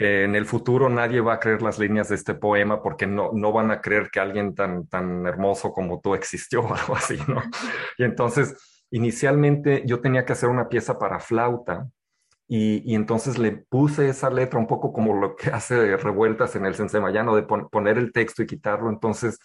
que 0.00 0.24
en 0.24 0.34
el 0.34 0.46
futuro 0.46 0.88
nadie 0.88 1.20
va 1.20 1.34
a 1.34 1.40
creer 1.40 1.60
las 1.60 1.78
líneas 1.78 2.08
de 2.08 2.14
este 2.14 2.32
poema 2.32 2.80
porque 2.80 3.06
no, 3.06 3.32
no 3.34 3.52
van 3.52 3.70
a 3.70 3.82
creer 3.82 4.08
que 4.10 4.18
alguien 4.18 4.54
tan, 4.54 4.86
tan 4.86 5.26
hermoso 5.26 5.74
como 5.74 6.00
tú 6.00 6.14
existió 6.14 6.60
o 6.64 6.74
algo 6.74 6.96
así, 6.96 7.18
¿no? 7.28 7.42
Y 7.98 8.04
entonces, 8.04 8.56
inicialmente 8.90 9.82
yo 9.84 10.00
tenía 10.00 10.24
que 10.24 10.32
hacer 10.32 10.48
una 10.48 10.70
pieza 10.70 10.98
para 10.98 11.20
flauta 11.20 11.86
y, 12.48 12.82
y 12.90 12.94
entonces 12.94 13.36
le 13.36 13.52
puse 13.52 14.08
esa 14.08 14.30
letra 14.30 14.58
un 14.58 14.66
poco 14.66 14.90
como 14.90 15.20
lo 15.20 15.36
que 15.36 15.50
hace 15.52 15.98
revueltas 15.98 16.56
en 16.56 16.64
el 16.64 16.74
Sensemayano, 16.74 17.36
de 17.36 17.42
poner 17.42 17.98
el 17.98 18.10
texto 18.10 18.42
y 18.42 18.46
quitarlo. 18.46 18.88
Entonces, 18.88 19.38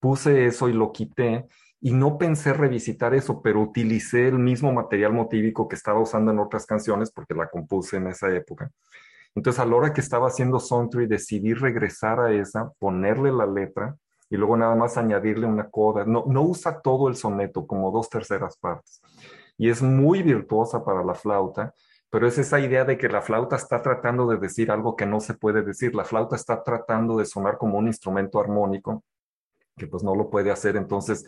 puse 0.00 0.46
eso 0.46 0.70
y 0.70 0.72
lo 0.72 0.92
quité 0.92 1.44
y 1.82 1.92
no 1.92 2.16
pensé 2.16 2.54
revisitar 2.54 3.12
eso, 3.12 3.42
pero 3.42 3.60
utilicé 3.60 4.28
el 4.28 4.38
mismo 4.38 4.72
material 4.72 5.12
motívico 5.12 5.68
que 5.68 5.76
estaba 5.76 6.00
usando 6.00 6.32
en 6.32 6.38
otras 6.38 6.64
canciones 6.64 7.10
porque 7.10 7.34
la 7.34 7.50
compuse 7.50 7.98
en 7.98 8.06
esa 8.06 8.34
época. 8.34 8.70
Entonces, 9.34 9.60
a 9.60 9.66
la 9.66 9.76
hora 9.76 9.92
que 9.92 10.00
estaba 10.00 10.28
haciendo 10.28 10.60
Soundtree, 10.60 11.06
decidí 11.06 11.54
regresar 11.54 12.20
a 12.20 12.32
esa, 12.32 12.70
ponerle 12.78 13.32
la 13.32 13.46
letra 13.46 13.96
y 14.30 14.36
luego 14.36 14.56
nada 14.56 14.74
más 14.74 14.96
añadirle 14.96 15.46
una 15.46 15.68
coda. 15.70 16.04
No, 16.04 16.24
no 16.26 16.42
usa 16.42 16.80
todo 16.80 17.08
el 17.08 17.16
soneto, 17.16 17.66
como 17.66 17.90
dos 17.90 18.08
terceras 18.08 18.56
partes. 18.56 19.00
Y 19.56 19.70
es 19.70 19.82
muy 19.82 20.22
virtuosa 20.22 20.84
para 20.84 21.04
la 21.04 21.14
flauta, 21.14 21.74
pero 22.10 22.28
es 22.28 22.38
esa 22.38 22.60
idea 22.60 22.84
de 22.84 22.96
que 22.96 23.08
la 23.08 23.22
flauta 23.22 23.56
está 23.56 23.82
tratando 23.82 24.26
de 24.28 24.36
decir 24.36 24.70
algo 24.70 24.94
que 24.94 25.06
no 25.06 25.20
se 25.20 25.34
puede 25.34 25.62
decir. 25.62 25.94
La 25.94 26.04
flauta 26.04 26.36
está 26.36 26.62
tratando 26.62 27.16
de 27.16 27.24
sonar 27.24 27.58
como 27.58 27.78
un 27.78 27.88
instrumento 27.88 28.40
armónico, 28.40 29.02
que 29.76 29.88
pues 29.88 30.04
no 30.04 30.14
lo 30.14 30.30
puede 30.30 30.52
hacer. 30.52 30.76
Entonces, 30.76 31.26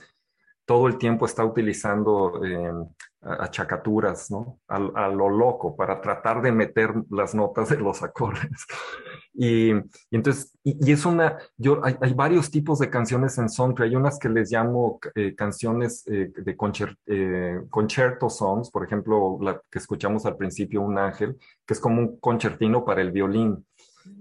todo 0.67 0.89
el 0.89 0.99
tiempo 0.99 1.25
está 1.25 1.45
utilizando 1.45 2.45
eh, 2.45 2.73
achacaturas, 3.27 4.31
¿no? 4.31 4.61
A, 4.69 5.09
lo 5.09 5.29
loco 5.29 5.77
para 5.77 6.01
tratar 6.01 6.43
de 6.43 6.53
meter 6.53 6.95
las 7.11 7.35
notas 7.35 7.71
de 7.71 7.79
los 7.79 8.03
acordes. 8.03 8.51
Y, 9.39 9.71
entonces, 10.11 10.57
y, 10.65 10.91
es 10.91 11.05
una, 11.05 11.37
yo, 11.59 11.83
hay, 11.85 12.15
varios 12.15 12.51
tipos 12.51 12.79
de 12.79 12.89
canciones 12.89 13.37
en 13.37 13.51
Soundtree. 13.51 13.89
Hay 13.89 13.95
unas 13.95 14.19
que 14.19 14.31
les 14.31 14.51
llamo 14.51 14.99
eh, 15.15 15.35
canciones 15.35 16.07
eh, 16.07 16.33
de 16.35 16.57
concher, 16.57 16.97
eh, 17.05 17.61
concerto 17.69 18.31
songs, 18.31 18.71
por 18.71 18.87
ejemplo, 18.87 19.39
la 19.43 19.61
que 19.71 19.79
escuchamos 19.79 20.25
al 20.25 20.39
principio, 20.39 20.81
Un 20.81 20.97
Ángel, 20.97 21.37
que 21.67 21.75
es 21.75 21.81
como 21.81 22.01
un 22.01 22.19
concertino 22.19 22.83
para 22.87 23.03
el 23.03 23.13
violín. 23.13 23.67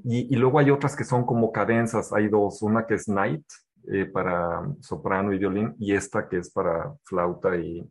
Y, 0.04 0.36
y 0.36 0.38
luego 0.38 0.60
hay 0.60 0.70
otras 0.70 0.98
que 0.98 1.06
son 1.06 1.26
como 1.26 1.54
cadenzas. 1.54 2.12
Hay 2.12 2.28
dos, 2.28 2.62
una 2.62 2.86
que 2.86 2.96
es 2.96 3.08
Night, 3.08 3.46
eh, 3.92 4.06
para 4.06 4.68
soprano 4.82 5.34
y 5.34 5.38
violín 5.38 5.76
y 5.80 5.94
esta 5.94 6.28
que 6.28 6.38
es 6.38 6.52
para 6.52 6.94
flauta 7.04 7.56
y, 7.58 7.88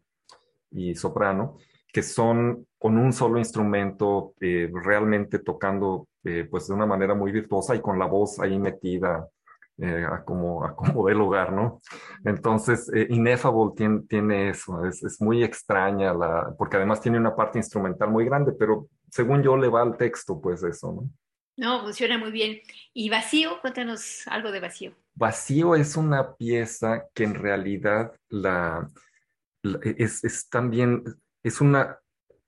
y 0.75 0.95
soprano, 0.95 1.57
que 1.93 2.03
son 2.03 2.67
con 2.77 2.99
un 2.99 3.13
solo 3.13 3.39
instrumento 3.39 4.35
eh, 4.41 4.71
realmente 4.85 5.39
tocando 5.39 6.09
eh, 6.25 6.47
pues 6.51 6.67
de 6.67 6.75
una 6.75 6.87
manera 6.87 7.15
muy 7.15 7.31
virtuosa 7.31 7.75
y 7.75 7.81
con 7.81 7.99
la 7.99 8.07
voz 8.07 8.41
ahí 8.41 8.59
metida 8.59 9.29
eh, 9.79 10.05
a, 10.05 10.25
como, 10.25 10.65
a 10.65 10.75
como 10.75 11.07
del 11.07 11.19
lugar, 11.19 11.53
¿no? 11.53 11.81
Entonces, 12.25 12.91
Ineffable 13.09 13.73
tiene, 13.77 14.01
tiene 14.09 14.51
eso, 14.51 14.85
es, 14.87 15.03
es, 15.03 15.21
muy 15.21 15.43
extraña, 15.43 16.13
la, 16.13 16.55
porque 16.59 16.77
además 16.77 17.01
tiene 17.01 17.19
una 17.19 17.35
parte 17.35 17.59
instrumental 17.59 18.11
muy 18.11 18.25
grande, 18.25 18.53
pero 18.53 18.89
según 19.11 19.43
yo 19.43 19.57
le 19.57 19.69
va 19.69 19.83
al 19.83 19.97
texto, 19.97 20.41
pues 20.41 20.63
eso, 20.63 20.93
¿no? 20.93 21.09
No, 21.57 21.83
funciona 21.83 22.19
muy 22.19 22.33
bien. 22.33 22.61
¿Y 22.93 23.09
Vacío? 23.11 23.61
Cuéntanos 23.61 24.27
algo 24.27 24.51
de 24.51 24.61
Vacío. 24.61 24.95
Vacío 25.15 25.77
es 25.77 25.97
una 25.97 26.35
pieza 26.35 27.07
que 27.15 27.25
en 27.25 27.35
realidad 27.35 28.13
la, 28.29 28.91
es, 29.83 30.25
es, 30.25 30.49
también, 30.49 31.05
es 31.43 31.61
una, 31.61 31.99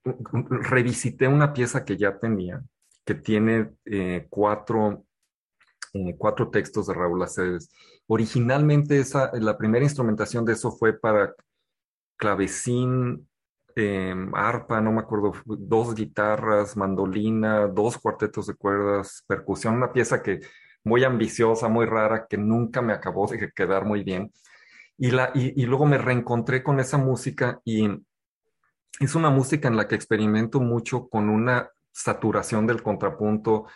revisité 0.04 1.28
una 1.28 1.52
pieza 1.52 1.84
que 1.84 1.96
ya 1.96 2.18
tenía, 2.18 2.62
que 3.04 3.14
tiene 3.14 3.70
eh, 3.84 4.26
cuatro, 4.28 5.04
eh, 5.92 6.16
cuatro 6.18 6.50
textos 6.50 6.88
de 6.88 6.94
Raúl 6.94 7.22
Aceves. 7.22 7.70
Originalmente 8.08 8.98
esa, 8.98 9.30
la 9.34 9.56
primera 9.56 9.84
instrumentación 9.84 10.44
de 10.44 10.54
eso 10.54 10.72
fue 10.72 10.98
para 10.98 11.34
clavecín, 12.16 13.28
eh, 13.76 14.14
arpa, 14.34 14.80
no 14.80 14.92
me 14.92 15.00
acuerdo, 15.00 15.32
dos 15.44 15.94
guitarras, 15.94 16.76
mandolina, 16.76 17.68
dos 17.68 17.98
cuartetos 17.98 18.48
de 18.48 18.54
cuerdas, 18.54 19.24
percusión, 19.28 19.74
una 19.76 19.92
pieza 19.92 20.22
que 20.22 20.40
muy 20.82 21.04
ambiciosa, 21.04 21.68
muy 21.68 21.86
rara, 21.86 22.26
que 22.28 22.38
nunca 22.38 22.82
me 22.82 22.92
acabó 22.92 23.28
de 23.28 23.52
quedar 23.52 23.84
muy 23.84 24.02
bien. 24.02 24.32
Y, 24.98 25.10
la, 25.10 25.30
y, 25.34 25.62
y 25.62 25.66
luego 25.66 25.86
me 25.86 25.98
reencontré 25.98 26.62
con 26.62 26.80
esa 26.80 26.98
música 26.98 27.60
y, 27.64 27.88
es 29.00 29.14
una 29.14 29.30
música 29.30 29.68
en 29.68 29.76
la 29.76 29.88
que 29.88 29.94
experimento 29.94 30.60
mucho 30.60 31.08
con 31.08 31.28
una 31.28 31.70
saturación 31.92 32.66
del 32.66 32.82
contrapunto 32.82 33.66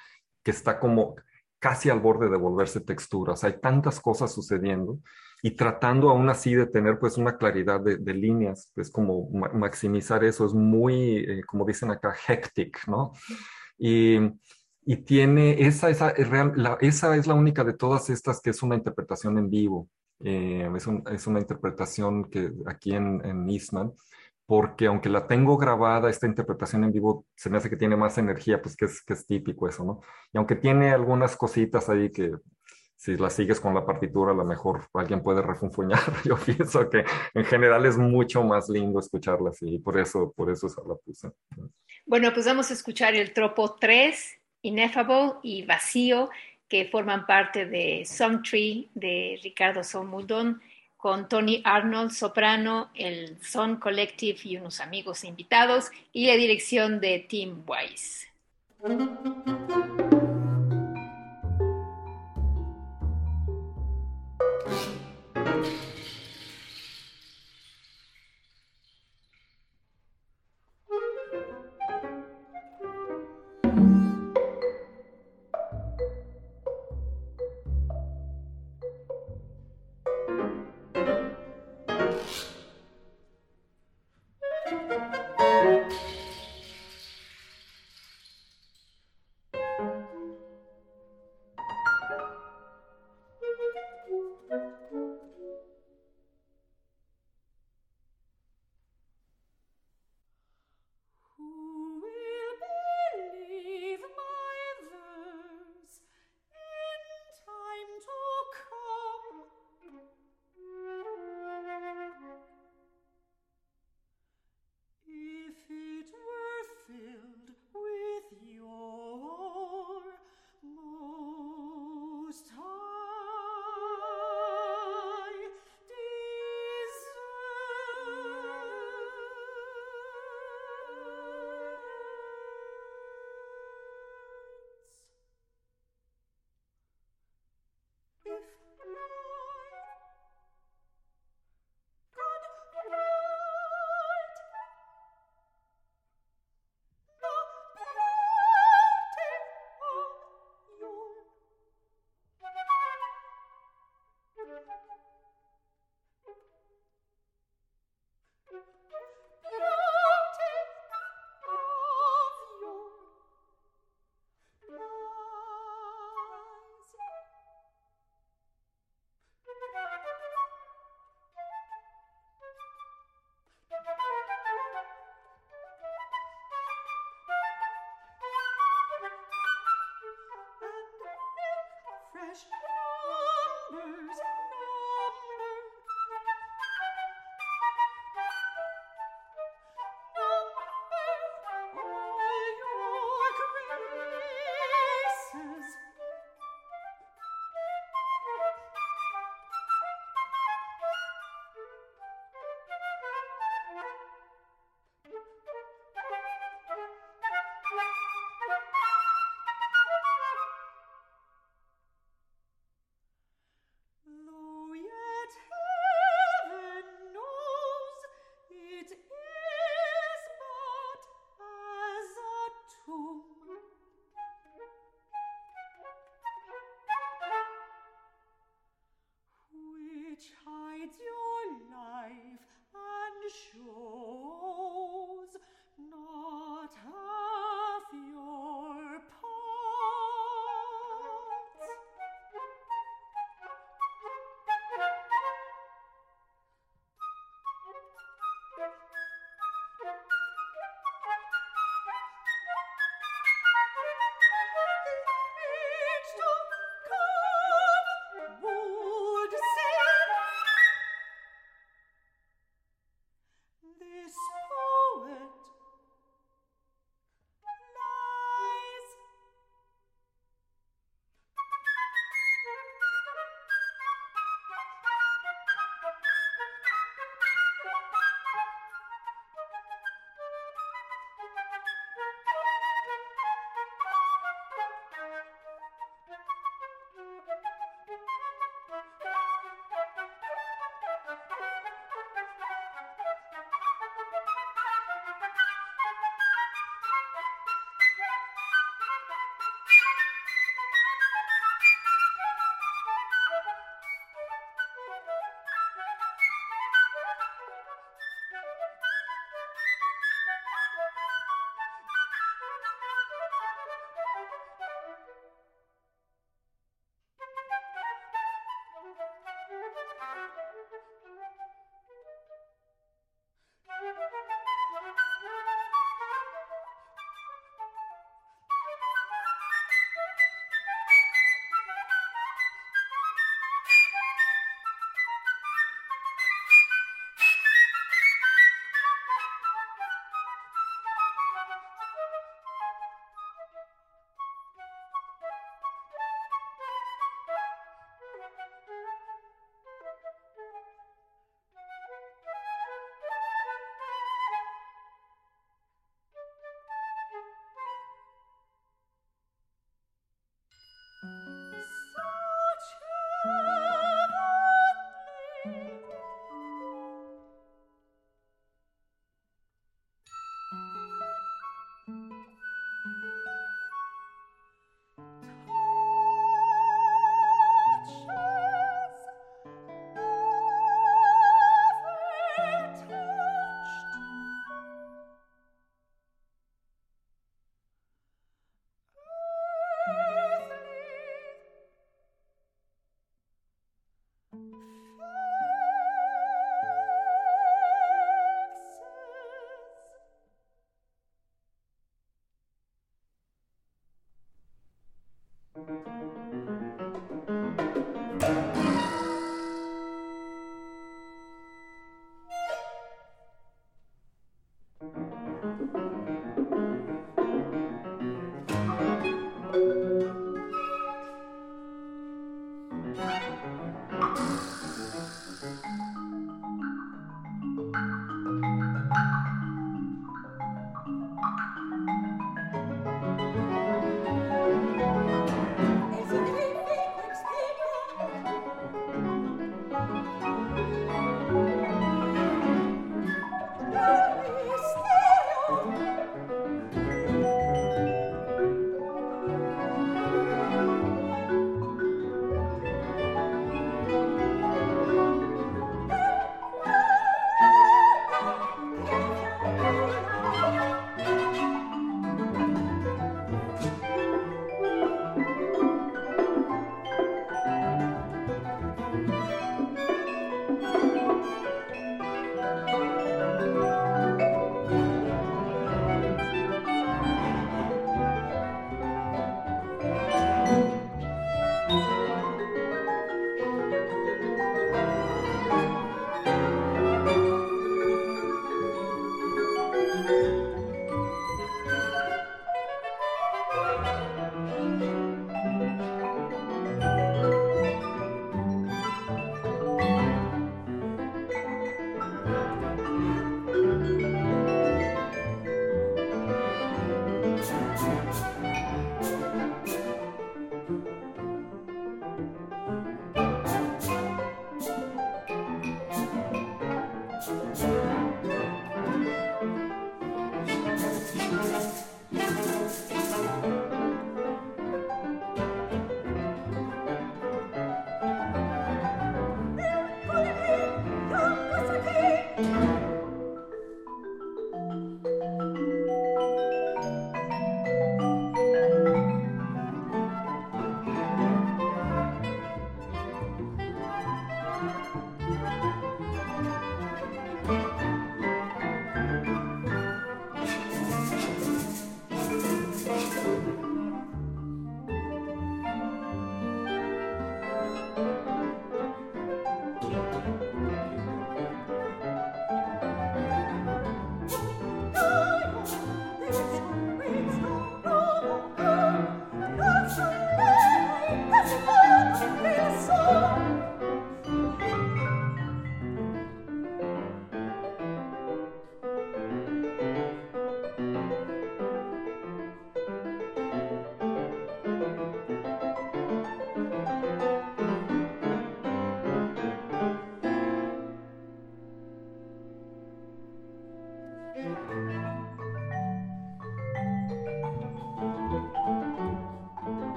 que 0.43 0.51
está 0.51 0.79
como 0.79 1.17
casi 1.59 1.91
al 1.91 2.01
borde 2.01 2.31
de 2.31 2.37
volverse 2.37 2.81
texturas. 2.81 3.45
Hay 3.45 3.61
tantas 3.61 4.01
cosas 4.01 4.33
sucediendo 4.33 4.99
y 5.43 5.53
tratando 5.53 6.11
aún 6.11 6.29
así 6.29 6.55
de 6.55 6.67
tener 6.67 6.99
pues 6.99 7.17
una 7.17 7.37
claridad 7.37 7.81
de, 7.81 8.15
líneas, 8.15 8.73
es 8.77 8.91
como 8.91 9.31
maximizar 9.55 10.25
eso, 10.25 10.47
es 10.47 10.53
muy, 10.53 11.19
eh, 11.19 11.43
como 11.47 11.65
dicen 11.65 11.91
acá, 11.91 12.15
hectic, 12.29 12.87
¿no? 12.87 13.13
Y, 13.79 14.19
y 14.85 14.97
tiene, 15.05 15.67
esa, 15.67 15.91
esa, 15.91 16.15
la, 16.57 16.77
esa 16.81 17.17
es 17.17 17.27
la 17.27 17.35
única 17.35 17.65
de 17.65 17.75
todas 17.75 18.11
estas 18.11 18.41
que 18.41 18.51
es 18.51 18.63
una 18.63 18.77
interpretación 18.77 19.39
en 19.39 19.49
vivo. 19.49 19.89
Eh, 20.23 20.71
es, 20.77 20.87
es, 21.13 21.27
una 21.27 21.41
interpretación 21.41 22.29
que 22.31 22.53
aquí 22.67 22.93
en, 22.93 23.25
en 23.25 23.49
Eastman, 23.49 23.93
porque 24.45 24.87
aunque 24.87 25.09
la 25.09 25.27
tengo 25.27 25.57
grabada, 25.57 26.11
esta 26.11 26.27
interpretación 26.27 26.85
en 26.85 26.93
vivo 26.93 27.25
se 27.37 27.49
me 27.49 27.57
hace 27.57 27.71
que 27.71 27.77
tiene 27.77 27.97
más 27.97 28.19
energía, 28.19 28.61
pues 28.61 28.77
que 28.77 28.87
es, 28.87 29.01
que 29.03 29.15
es 29.15 29.25
típico 29.25 29.69
eso, 29.69 29.85
¿no? 29.85 30.01
Y 30.33 30.39
aunque 30.39 30.57
tiene 30.57 30.91
algunas 30.91 31.37
cositas 31.37 31.89
ahí 31.89 32.11
que 32.11 32.33
si 33.01 33.17
la 33.17 33.31
sigues 33.31 33.59
con 33.59 33.73
la 33.73 33.87
partitura, 33.87 34.33
a 34.33 34.35
lo 34.35 34.45
mejor 34.45 34.87
alguien 34.93 35.23
puede 35.23 35.41
refunfuñar. 35.41 36.01
Yo 36.25 36.37
pienso 36.37 36.91
que 36.91 37.03
en 37.33 37.47
general 37.47 37.87
es 37.87 37.97
mucho 37.97 38.45
más 38.45 38.69
lindo 38.69 39.01
escucharla 39.01 39.49
así, 39.51 39.77
y 39.77 39.79
por 39.79 39.99
eso, 39.99 40.35
por 40.37 40.51
eso 40.51 40.67
la 40.87 40.95
puse. 40.97 41.31
Bueno, 42.05 42.31
pues 42.35 42.45
vamos 42.45 42.71
a 42.71 42.75
escuchar 42.75 43.15
el 43.15 43.33
tropo 43.33 43.77
3, 43.81 44.41
Ineffable 44.61 45.33
y 45.43 45.65
Vacío, 45.65 46.29
que 46.69 46.91
forman 46.93 47.25
parte 47.27 47.65
de 47.65 48.05
Song 48.05 48.43
Tree 48.43 48.91
de 48.93 49.41
Ricardo 49.43 49.83
Somudón 49.83 50.61
con 50.99 51.27
Tony 51.27 51.63
Arnold, 51.65 52.11
soprano, 52.11 52.91
el 52.95 53.43
Son 53.43 53.77
Collective 53.77 54.39
y 54.45 54.59
unos 54.59 54.79
amigos 54.79 55.25
invitados, 55.25 55.91
y 56.13 56.27
la 56.27 56.35
dirección 56.35 57.01
de 57.01 57.21
Tim 57.21 57.65
Wise. 57.67 58.29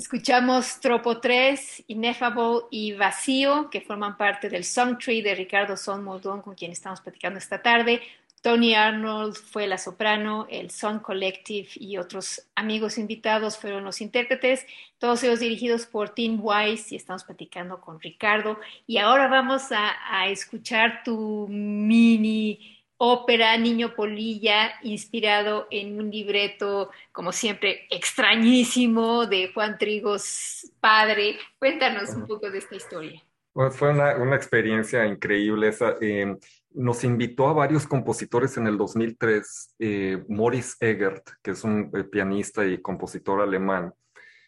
Escuchamos 0.00 0.80
Tropo 0.80 1.20
3, 1.20 1.84
Ineffable 1.88 2.60
y 2.70 2.94
Vacío, 2.94 3.68
que 3.68 3.82
forman 3.82 4.16
parte 4.16 4.48
del 4.48 4.64
Song 4.64 4.96
Tree 4.96 5.20
de 5.20 5.34
Ricardo 5.34 5.76
Son 5.76 6.02
Moldón, 6.02 6.40
con 6.40 6.54
quien 6.54 6.72
estamos 6.72 7.02
platicando 7.02 7.38
esta 7.38 7.60
tarde. 7.60 8.00
Tony 8.40 8.74
Arnold 8.74 9.34
fue 9.34 9.66
la 9.66 9.76
soprano, 9.76 10.46
el 10.48 10.70
Song 10.70 11.02
Collective 11.02 11.68
y 11.74 11.98
otros 11.98 12.48
amigos 12.54 12.96
invitados 12.96 13.58
fueron 13.58 13.84
los 13.84 14.00
intérpretes, 14.00 14.64
todos 14.96 15.22
ellos 15.22 15.40
dirigidos 15.40 15.84
por 15.84 16.14
Tim 16.14 16.40
Wise 16.42 16.94
y 16.94 16.96
estamos 16.96 17.24
platicando 17.24 17.82
con 17.82 18.00
Ricardo. 18.00 18.58
Y 18.86 18.96
ahora 18.96 19.28
vamos 19.28 19.70
a, 19.70 19.96
a 20.10 20.30
escuchar 20.30 21.02
tu 21.04 21.46
mini 21.46 22.79
ópera 23.02 23.56
Niño 23.56 23.94
Polilla, 23.94 24.72
inspirado 24.82 25.66
en 25.70 25.98
un 25.98 26.10
libreto, 26.10 26.90
como 27.12 27.32
siempre, 27.32 27.86
extrañísimo 27.88 29.24
de 29.26 29.50
Juan 29.54 29.78
Trigos 29.78 30.70
padre. 30.80 31.38
Cuéntanos 31.58 32.10
un 32.10 32.26
poco 32.26 32.50
de 32.50 32.58
esta 32.58 32.76
historia. 32.76 33.22
fue 33.70 33.88
una, 33.88 34.36
experiencia 34.36 35.06
increíble 35.06 35.68
esa. 35.68 35.96
Eh, 36.02 36.36
nos 36.72 37.02
invitó 37.02 37.48
a 37.48 37.54
varios 37.54 37.86
compositores 37.86 38.58
en 38.58 38.66
el 38.66 38.76
2003, 38.76 39.76
eh, 39.78 40.22
Morris 40.28 40.76
Egert, 40.78 41.26
que 41.42 41.52
es 41.52 41.64
un 41.64 41.90
eh, 41.96 42.04
pianista 42.04 42.66
y 42.66 42.82
compositor 42.82 43.40
alemán, 43.40 43.94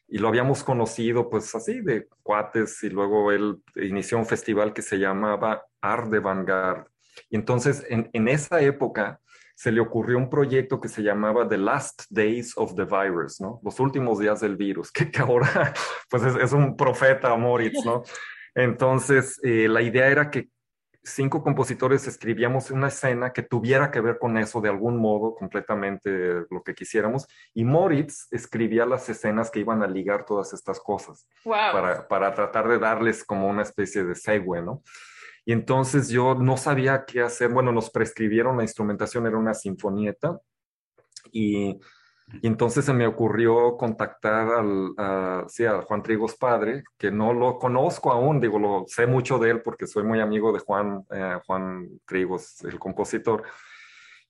y 0.07 0.19
lo 0.19 0.29
habíamos 0.29 0.63
conocido 0.63 1.31
pues 1.31 1.55
así 1.55 1.81
de 1.81 2.07
cuates 2.23 2.83
y 2.83 2.91
luego 2.91 3.33
él 3.33 3.63
inició 3.77 4.19
un 4.19 4.27
festival 4.27 4.75
que 4.75 4.83
se 4.83 4.99
llamaba 4.99 5.65
Art 5.81 6.11
de 6.11 6.19
Vanguard 6.19 6.92
y 7.29 7.37
entonces, 7.37 7.85
en, 7.89 8.29
esa 8.29 8.61
época, 8.61 9.21
se 9.55 9.71
le 9.71 9.81
ocurrió 9.81 10.19
un 10.19 10.31
proyecto 10.31 10.81
que 10.81 10.89
se 10.89 11.03
llamaba 11.03 11.49
The 11.49 11.59
Last 11.59 12.05
Days 12.11 12.55
of 12.57 12.75
the 12.75 12.85
Virus, 12.85 13.41
¿no? 13.41 13.61
Los 13.63 13.79
últimos 13.81 14.19
días 14.19 14.41
del 14.41 14.57
virus, 14.57 14.91
que, 14.93 15.11
ahora, 15.21 15.73
pues 16.09 16.23
es, 16.25 16.53
un 16.53 16.77
profeta 16.77 17.35
Moritz, 17.37 17.85
¿no? 17.85 18.03
Entonces, 18.55 19.41
eh, 19.43 19.69
la 19.69 19.83
idea 19.83 20.09
era 20.09 20.31
que 20.31 20.49
cinco 21.05 21.43
compositores 21.43 22.07
escribíamos 22.07 22.71
una 22.71 22.89
escena 22.89 23.33
que 23.33 23.43
tuviera 23.43 23.91
que 23.91 24.01
ver 24.01 24.19
con 24.19 24.39
eso 24.39 24.61
de 24.61 24.69
algún 24.69 24.99
modo, 24.99 25.35
completamente 25.35 26.45
lo 26.49 26.63
que 26.63 26.75
quisiéramos, 26.75 27.27
y 27.55 27.65
Moritz 27.65 28.29
escribía 28.31 28.87
las 28.87 29.09
escenas 29.09 29.51
que 29.51 29.61
iban 29.61 29.83
a 29.83 29.89
ligar 29.89 30.25
todas 30.25 30.53
estas 30.53 30.79
cosas, 30.81 31.27
para, 31.45 32.07
para 32.07 32.35
tratar 32.35 32.69
de 32.69 32.79
darles 32.79 33.25
como 33.25 33.49
una 33.49 33.63
especie 33.63 34.05
de 34.05 34.15
segue, 34.15 34.63
¿no? 34.63 34.83
Y 35.45 35.53
entonces 35.53 36.09
yo 36.09 36.35
no 36.35 36.57
sabía 36.57 37.05
qué 37.05 37.21
hacer. 37.21 37.51
Bueno, 37.51 37.73
nos 37.73 37.91
prescribieron 37.91 38.57
la 38.57 38.63
instrumentación, 38.63 39.27
era 39.27 39.37
una 39.37 39.55
sinfonieta. 39.55 40.41
Y, 41.33 41.79
entonces 42.43 42.87
se 42.87 42.95
me 42.95 43.07
ocurrió 43.07 43.77
contactar 43.77 44.49
al, 44.49 44.95
a, 44.97 45.45
sí, 45.49 45.67
a 45.67 45.83
Juan 45.83 46.03
Trigos 46.03 46.35
padre, 46.37 46.83
que 46.97 47.11
no 47.11 47.35
lo 47.35 47.59
conozco 47.59 48.11
aún, 48.11 48.41
digo, 48.41 48.59
lo 48.59 48.85
sé 48.87 49.07
mucho 49.07 49.39
de 49.39 49.51
él 49.51 49.61
porque 49.61 49.87
soy 49.87 50.05
muy 50.05 50.19
amigo 50.21 50.51
de 50.51 50.61
Juan, 50.61 51.05
eh, 51.11 51.39
Juan 51.47 52.01
Trigos, 52.07 52.63
el 52.65 52.79
compositor. 52.79 53.43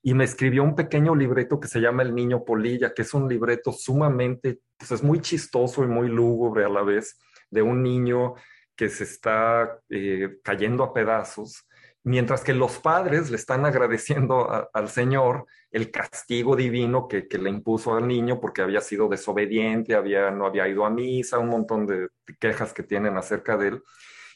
Y 0.02 0.14
me 0.14 0.24
escribió 0.24 0.64
un 0.64 0.74
pequeño 0.74 1.14
libreto 1.14 1.60
que 1.60 1.68
se 1.68 1.80
llama 1.80 2.02
El 2.02 2.12
Niño 2.12 2.44
Polilla, 2.44 2.92
que 2.92 3.02
es 3.02 3.14
un 3.14 3.28
libreto 3.28 3.70
sumamente, 3.70 4.58
pues 4.76 4.90
es 4.90 5.02
muy 5.02 5.20
chistoso 5.20 5.84
y 5.84 5.86
muy 5.86 6.08
lúgubre 6.08 6.64
a 6.64 6.68
la 6.68 6.82
vez, 6.82 7.20
de 7.50 7.62
un 7.62 7.84
niño 7.84 8.34
que 8.76 8.88
se 8.88 9.04
está 9.04 9.80
eh, 9.88 10.38
cayendo 10.42 10.84
a 10.84 10.92
pedazos, 10.92 11.66
mientras 12.04 12.42
que 12.42 12.52
los 12.52 12.78
padres 12.78 13.30
le 13.30 13.36
están 13.36 13.64
agradeciendo 13.64 14.68
al 14.72 14.88
Señor 14.88 15.46
el 15.70 15.90
castigo 15.90 16.56
divino 16.56 17.06
que, 17.08 17.26
le 17.38 17.50
impuso 17.50 17.94
al 17.94 18.08
niño 18.08 18.40
porque 18.40 18.62
había 18.62 18.80
sido 18.80 19.08
desobediente, 19.08 19.94
había, 19.94 20.30
no 20.30 20.46
había 20.46 20.68
ido 20.68 20.84
a 20.84 20.90
misa, 20.90 21.38
un 21.38 21.48
montón 21.48 21.86
de 21.86 22.08
quejas 22.40 22.72
que 22.72 22.82
tienen 22.82 23.16
acerca 23.16 23.56
de 23.56 23.68
él. 23.68 23.82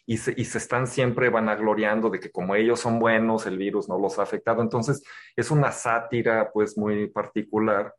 Y 0.09 0.19
se, 0.19 0.35
y 0.37 0.45
se, 0.45 0.59
están 0.59 0.87
siempre 0.87 1.31
vanagloriando 1.31 2.11
de 2.11 2.21
que 2.21 2.31
como 2.31 2.55
ellos 2.55 2.79
son 2.79 3.01
buenos, 3.01 3.45
el 3.47 3.59
virus 3.59 3.89
no 3.89 3.99
los 3.99 4.21
ha 4.21 4.23
afectado. 4.23 4.63
Entonces, 4.63 5.03
es 5.35 5.51
una 5.51 5.73
sátira 5.73 6.53
pues 6.53 6.79
muy 6.79 7.09
particular 7.09 7.93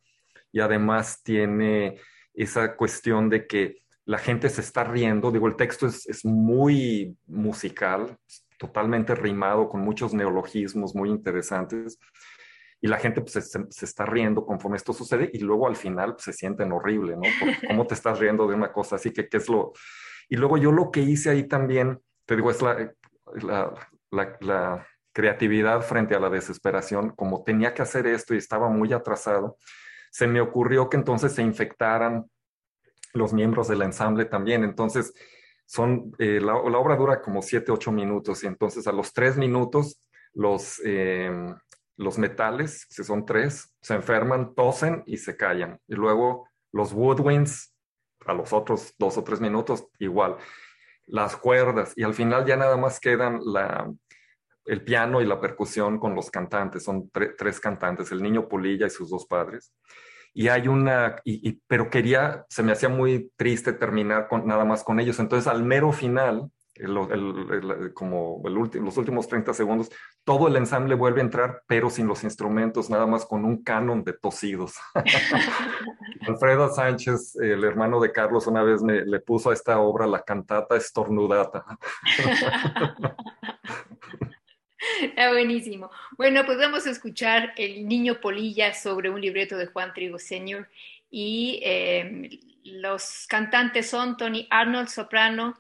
y 0.54 0.62
además 0.62 1.22
tiene 1.22 2.00
esa 2.34 2.76
cuestión 2.76 3.30
de 3.30 3.46
que 3.46 3.84
la 4.08 4.18
gente 4.18 4.50
se 4.50 4.62
está 4.62 4.86
riendo, 4.86 5.32
digo, 5.32 5.48
el 5.48 5.58
texto 5.58 5.86
es, 5.86 6.24
muy 6.24 7.18
musical, 7.28 8.18
totalmente 8.58 9.14
rimado, 9.14 9.68
con 9.68 9.82
muchos 9.82 10.14
neologismos 10.14 10.96
muy 10.96 11.10
interesantes, 11.10 12.00
y 12.80 12.88
la 12.88 13.00
gente 13.00 13.20
pues, 13.20 13.34
se, 13.34 13.86
está 13.86 14.06
riendo 14.06 14.46
conforme 14.46 14.78
esto 14.78 14.94
sucede, 14.94 15.30
y 15.34 15.40
luego 15.40 15.68
al 15.68 15.76
final 15.76 16.14
pues, 16.14 16.24
se 16.24 16.34
sienten 16.34 16.72
horrible, 16.72 17.18
¿no? 17.18 17.24
¿Cómo 17.68 17.86
te 17.86 17.96
estás 17.96 18.18
riendo 18.18 18.48
de 18.48 18.56
una 18.56 18.72
cosa 18.72 18.96
así? 18.96 19.12
que 19.12 19.28
qué 19.28 19.38
es 19.38 19.50
lo...? 19.50 19.74
Y 20.30 20.38
luego 20.38 20.58
yo 20.58 20.72
lo 20.72 20.90
que 20.90 21.02
hice 21.02 21.30
ahí 21.30 21.46
también, 21.46 22.00
te 22.26 22.38
digo, 22.38 22.50
es 22.50 22.62
la, 22.62 22.94
la, 23.42 24.38
la 24.40 24.88
creatividad 25.12 25.82
frente 25.82 26.16
a 26.16 26.20
la 26.22 26.30
desesperación, 26.30 27.10
como 27.10 27.44
tenía 27.44 27.74
que 27.74 27.82
hacer 27.82 28.08
esto 28.08 28.34
y 28.34 28.38
estaba 28.38 28.70
muy 28.70 28.94
atrasado, 28.94 29.58
se 30.12 30.28
me 30.28 30.40
ocurrió 30.40 30.90
que 30.90 30.96
entonces 30.96 31.34
se 31.34 31.42
infectaran 31.42 32.26
los 33.14 33.34
miembros 33.34 33.68
del 33.68 33.82
ensamble 33.82 34.26
también. 34.26 34.64
Entonces, 34.64 35.14
son, 35.66 36.14
eh, 36.18 36.40
la, 36.42 36.56
obra 36.56 36.96
dura 36.96 37.22
como 37.22 37.42
siete, 37.42 37.72
ocho 37.72 37.92
minutos 37.92 38.44
y 38.44 38.48
entonces 38.48 38.88
a 38.88 38.94
los 38.94 39.14
tres 39.14 39.38
minutos 39.38 40.00
los, 40.34 40.82
eh, 40.86 41.30
los 41.98 42.18
metales, 42.18 42.86
que 42.86 43.04
son 43.04 43.26
tres, 43.26 43.74
se 43.82 43.96
enferman, 43.96 44.56
tosen 44.56 45.04
y 45.06 45.18
se 45.18 45.36
callan. 45.36 45.80
Y 45.88 45.96
luego 45.96 46.48
los 46.72 46.94
woodwinds, 46.94 47.74
a 48.26 48.34
los 48.34 48.54
otros 48.54 48.94
dos 48.98 49.18
o 49.18 49.24
tres 49.24 49.42
minutos, 49.42 49.88
igual. 50.00 50.38
Las 51.06 51.36
cuerdas, 51.36 51.94
y 51.96 52.04
al 52.04 52.14
final 52.14 52.46
ya 52.46 52.56
nada 52.56 52.78
más 52.78 53.00
quedan 53.00 53.40
la, 53.44 53.92
el 54.66 54.84
piano 54.84 55.22
y 55.22 55.26
la 55.26 55.40
percusión 55.40 55.98
con 55.98 56.14
los 56.14 56.30
cantantes, 56.30 56.84
son 56.84 57.10
tres 57.38 57.60
cantantes, 57.60 58.12
el 58.12 58.22
niño 58.22 58.48
Polilla 58.48 58.88
y 58.88 58.90
sus 58.90 59.10
dos 59.10 59.26
padres. 59.26 59.74
Y 60.38 60.50
hay 60.50 60.68
una, 60.68 61.16
y, 61.24 61.54
pero 61.66 61.90
quería, 61.90 62.46
se 62.48 62.62
me 62.62 62.72
hacía 62.72 62.90
muy 62.90 63.32
triste 63.38 63.74
terminar 63.74 64.28
con, 64.28 64.46
nada 64.46 64.66
más 64.66 64.84
con 64.84 65.00
ellos. 65.00 65.18
Entonces 65.18 65.48
al 65.48 65.64
mero 65.64 65.92
final, 65.92 66.52
como 67.96 68.44
los 68.46 68.98
últimos 68.98 69.28
30 69.28 69.56
segundos, 69.56 69.90
todo 70.24 70.48
el 70.48 70.56
ensamble 70.58 70.94
vuelve 70.94 71.22
a 71.22 71.24
entrar, 71.24 71.64
pero 71.66 71.90
sin 71.90 72.06
los 72.06 72.24
instrumentos, 72.24 72.88
nada 72.88 73.08
más 73.08 73.26
con 73.26 73.46
un 73.46 73.64
canon 73.64 74.04
de 74.04 74.14
tosidos. 74.14 74.76
Alfredo 76.28 76.72
Sánchez, 76.72 77.38
el 77.38 77.64
hermano 77.64 78.00
de 78.00 78.12
Carlos, 78.12 78.46
una 78.46 78.62
vez 78.62 78.84
me, 78.84 79.06
le 79.06 79.20
puso 79.20 79.50
a 79.50 79.54
esta 79.54 79.80
obra 79.80 80.06
la 80.06 80.22
cantata 80.22 80.78
estornudata. 80.78 81.66
Está 85.02 85.30
buenísimo. 85.30 85.90
Bueno, 86.18 86.46
pues 86.46 86.58
vamos 86.58 86.86
a 86.86 86.92
escuchar 86.92 87.54
El 87.58 87.88
Niño 87.88 88.20
Polilla 88.22 88.74
sobre 88.74 89.10
un 89.10 89.20
libreto 89.20 89.58
de 89.58 89.68
Juan 89.68 89.94
Trigo 89.94 90.20
Sr. 90.20 90.70
Y 91.10 91.60
em, 91.64 92.30
los 92.64 93.26
cantantes 93.28 93.90
son 93.90 94.18
Tony 94.18 94.48
Arnold, 94.50 94.90
soprano, 94.90 95.58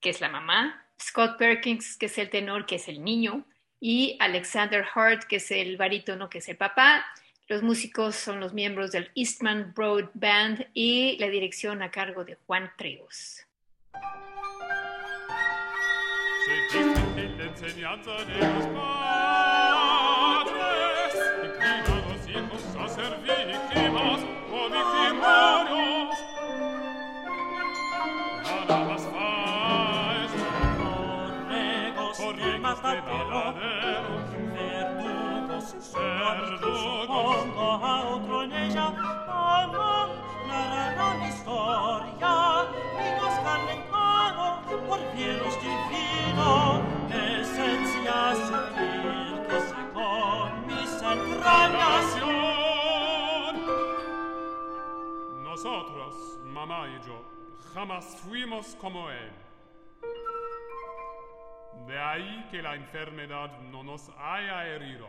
que 0.00 0.10
es 0.10 0.20
la 0.20 0.28
mamá, 0.28 0.86
Scott 1.00 1.38
Perkins, 1.38 1.96
que 1.96 2.06
es 2.06 2.18
el 2.18 2.30
tenor, 2.30 2.66
que 2.66 2.76
es 2.76 2.88
el 2.88 3.02
niño, 3.02 3.44
y 3.80 4.16
Alexander 4.20 4.84
Hart, 4.94 5.24
que 5.24 5.36
es 5.36 5.50
el 5.50 5.76
barítono, 5.76 6.28
que 6.28 6.38
es 6.38 6.48
el 6.48 6.56
papá. 6.56 7.06
Los 7.48 7.62
músicos 7.62 8.14
son 8.14 8.38
los 8.38 8.52
miembros 8.52 8.92
del 8.92 9.10
Eastman 9.14 9.72
Broad 9.74 10.10
Band 10.14 10.68
y 10.74 11.16
la 11.18 11.28
dirección 11.28 11.82
a 11.82 11.90
cargo 11.90 12.24
de 12.24 12.36
Juan 12.46 12.70
Trigos. 12.76 13.46
enseñanza 17.50 18.12
de 18.12 18.38
los 18.38 18.66
padres, 18.76 19.40
inclinados 21.44 22.22
hijos 22.28 22.62
a 22.78 22.88
ser 22.88 23.12
víctimas 23.18 24.20
o 24.52 24.60
victimarios. 24.70 26.14
Nada 28.44 28.76
más 28.84 29.02
faes, 29.02 30.32
corregos 31.48 32.18
y 32.20 32.22
de 32.38 32.58
matadero, 32.58 33.54
verdugos, 34.54 35.66
verdugos, 35.92 37.36
uno 37.46 37.66
a 37.84 37.86
otro 38.10 38.42
en 38.44 38.52
ella, 38.52 38.86
mamá, 39.26 40.08
narrarán 40.46 41.22
historia, 41.28 42.32
niños 42.96 43.34
calentados 43.42 44.54
por 44.88 45.00
cielos 45.16 45.54
divinos. 45.60 46.89
Nosotros, 55.42 56.38
mamá 56.44 56.86
y 56.88 57.06
yo, 57.06 57.24
jamás 57.74 58.04
fuimos 58.24 58.76
como 58.76 59.10
él. 59.10 59.32
De 61.88 61.98
ahí 61.98 62.46
que 62.52 62.62
la 62.62 62.76
enfermedad 62.76 63.50
no 63.72 63.82
nos 63.82 64.10
haya 64.16 64.64
herido. 64.68 65.08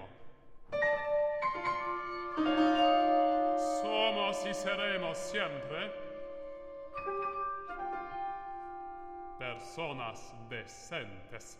Somos 3.84 4.45
y 4.47 4.53
seremos 4.55 5.17
siempre 5.17 5.91
personas 9.38 10.34
decentes. 10.49 11.59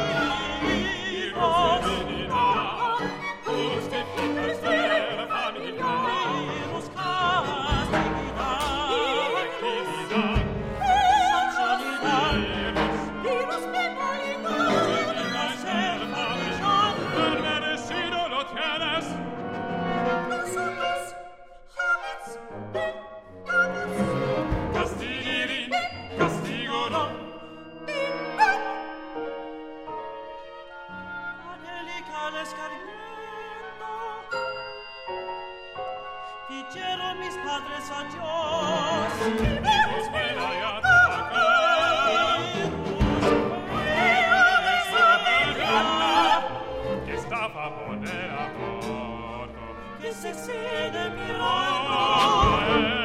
che 50.01 50.11
se 50.11 50.33
siede 50.33 51.09
mi 51.09 51.31
oh, 51.39 53.00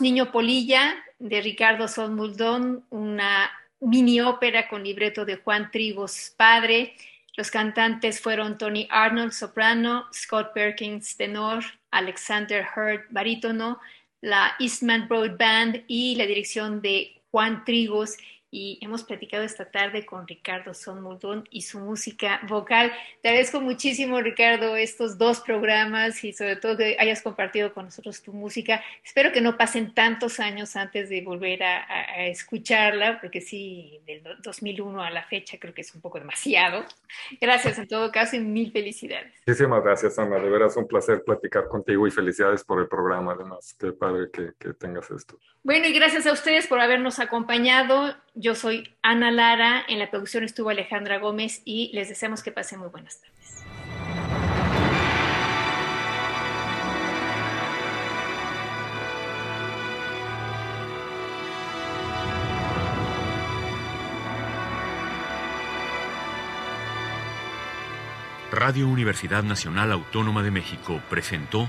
Niño 0.00 0.32
Polilla 0.32 0.94
de 1.18 1.40
Ricardo 1.42 1.86
Solmuldón, 1.86 2.84
una 2.90 3.50
mini 3.80 4.20
ópera 4.20 4.68
con 4.68 4.82
libreto 4.82 5.24
de 5.24 5.36
Juan 5.36 5.70
Trigos 5.70 6.32
padre. 6.36 6.94
Los 7.36 7.50
cantantes 7.50 8.20
fueron 8.20 8.58
Tony 8.58 8.86
Arnold, 8.90 9.32
soprano, 9.32 10.06
Scott 10.12 10.52
Perkins, 10.54 11.16
tenor, 11.16 11.64
Alexander 11.90 12.66
Hurd, 12.74 13.02
barítono, 13.10 13.78
la 14.20 14.54
Eastman 14.58 15.08
Broad 15.08 15.36
Band 15.38 15.84
y 15.86 16.16
la 16.16 16.26
dirección 16.26 16.80
de 16.80 17.20
Juan 17.30 17.64
Trigos. 17.64 18.16
Y 18.52 18.78
hemos 18.82 19.04
platicado 19.04 19.44
esta 19.44 19.70
tarde 19.70 20.04
con 20.04 20.26
Ricardo 20.26 20.74
Solmuldón 20.74 21.46
y 21.50 21.62
su 21.62 21.78
música 21.78 22.40
vocal. 22.48 22.92
Te 23.22 23.28
agradezco 23.28 23.60
muchísimo, 23.60 24.20
Ricardo, 24.20 24.74
estos 24.76 25.18
dos 25.18 25.40
programas 25.40 26.24
y 26.24 26.32
sobre 26.32 26.56
todo 26.56 26.76
que 26.76 26.96
hayas 26.98 27.22
compartido 27.22 27.72
con 27.72 27.84
nosotros 27.84 28.20
tu 28.22 28.32
música. 28.32 28.82
Espero 29.04 29.30
que 29.30 29.40
no 29.40 29.56
pasen 29.56 29.94
tantos 29.94 30.40
años 30.40 30.74
antes 30.74 31.08
de 31.08 31.22
volver 31.22 31.62
a, 31.62 31.78
a- 31.84 32.10
a 32.10 32.26
escucharla, 32.26 33.20
porque 33.20 33.40
sí, 33.40 34.00
del 34.04 34.22
do- 34.24 34.34
2001 34.42 35.00
a 35.00 35.10
la 35.10 35.22
fecha 35.24 35.56
creo 35.60 35.72
que 35.72 35.82
es 35.82 35.94
un 35.94 36.00
poco 36.00 36.18
demasiado. 36.18 36.84
Gracias 37.40 37.78
en 37.78 37.86
todo 37.86 38.10
caso 38.10 38.34
y 38.34 38.40
mil 38.40 38.72
felicidades. 38.72 39.32
Muchísimas 39.46 39.84
gracias, 39.84 40.18
Ana. 40.18 40.40
De 40.40 40.50
veras 40.50 40.76
un 40.76 40.88
placer 40.88 41.22
platicar 41.24 41.68
contigo 41.68 42.04
y 42.06 42.10
felicidades 42.10 42.64
por 42.64 42.80
el 42.80 42.88
programa, 42.88 43.32
además. 43.34 43.76
Qué 43.78 43.92
padre 43.92 44.28
que, 44.32 44.50
que 44.58 44.74
tengas 44.74 45.08
esto. 45.12 45.38
Bueno, 45.62 45.86
y 45.86 45.92
gracias 45.92 46.26
a 46.26 46.32
ustedes 46.32 46.66
por 46.66 46.80
habernos 46.80 47.20
acompañado. 47.20 48.16
Yo 48.34 48.54
soy 48.54 48.94
Ana 49.02 49.30
Lara, 49.30 49.84
en 49.88 49.98
la 49.98 50.10
producción 50.10 50.44
estuvo 50.44 50.70
Alejandra 50.70 51.18
Gómez 51.18 51.62
y 51.64 51.90
les 51.92 52.08
deseamos 52.08 52.42
que 52.42 52.52
pasen 52.52 52.78
muy 52.78 52.88
buenas 52.88 53.20
tardes. 53.20 53.64
Radio 68.52 68.88
Universidad 68.88 69.42
Nacional 69.42 69.90
Autónoma 69.90 70.42
de 70.42 70.50
México 70.50 71.00
presentó 71.08 71.68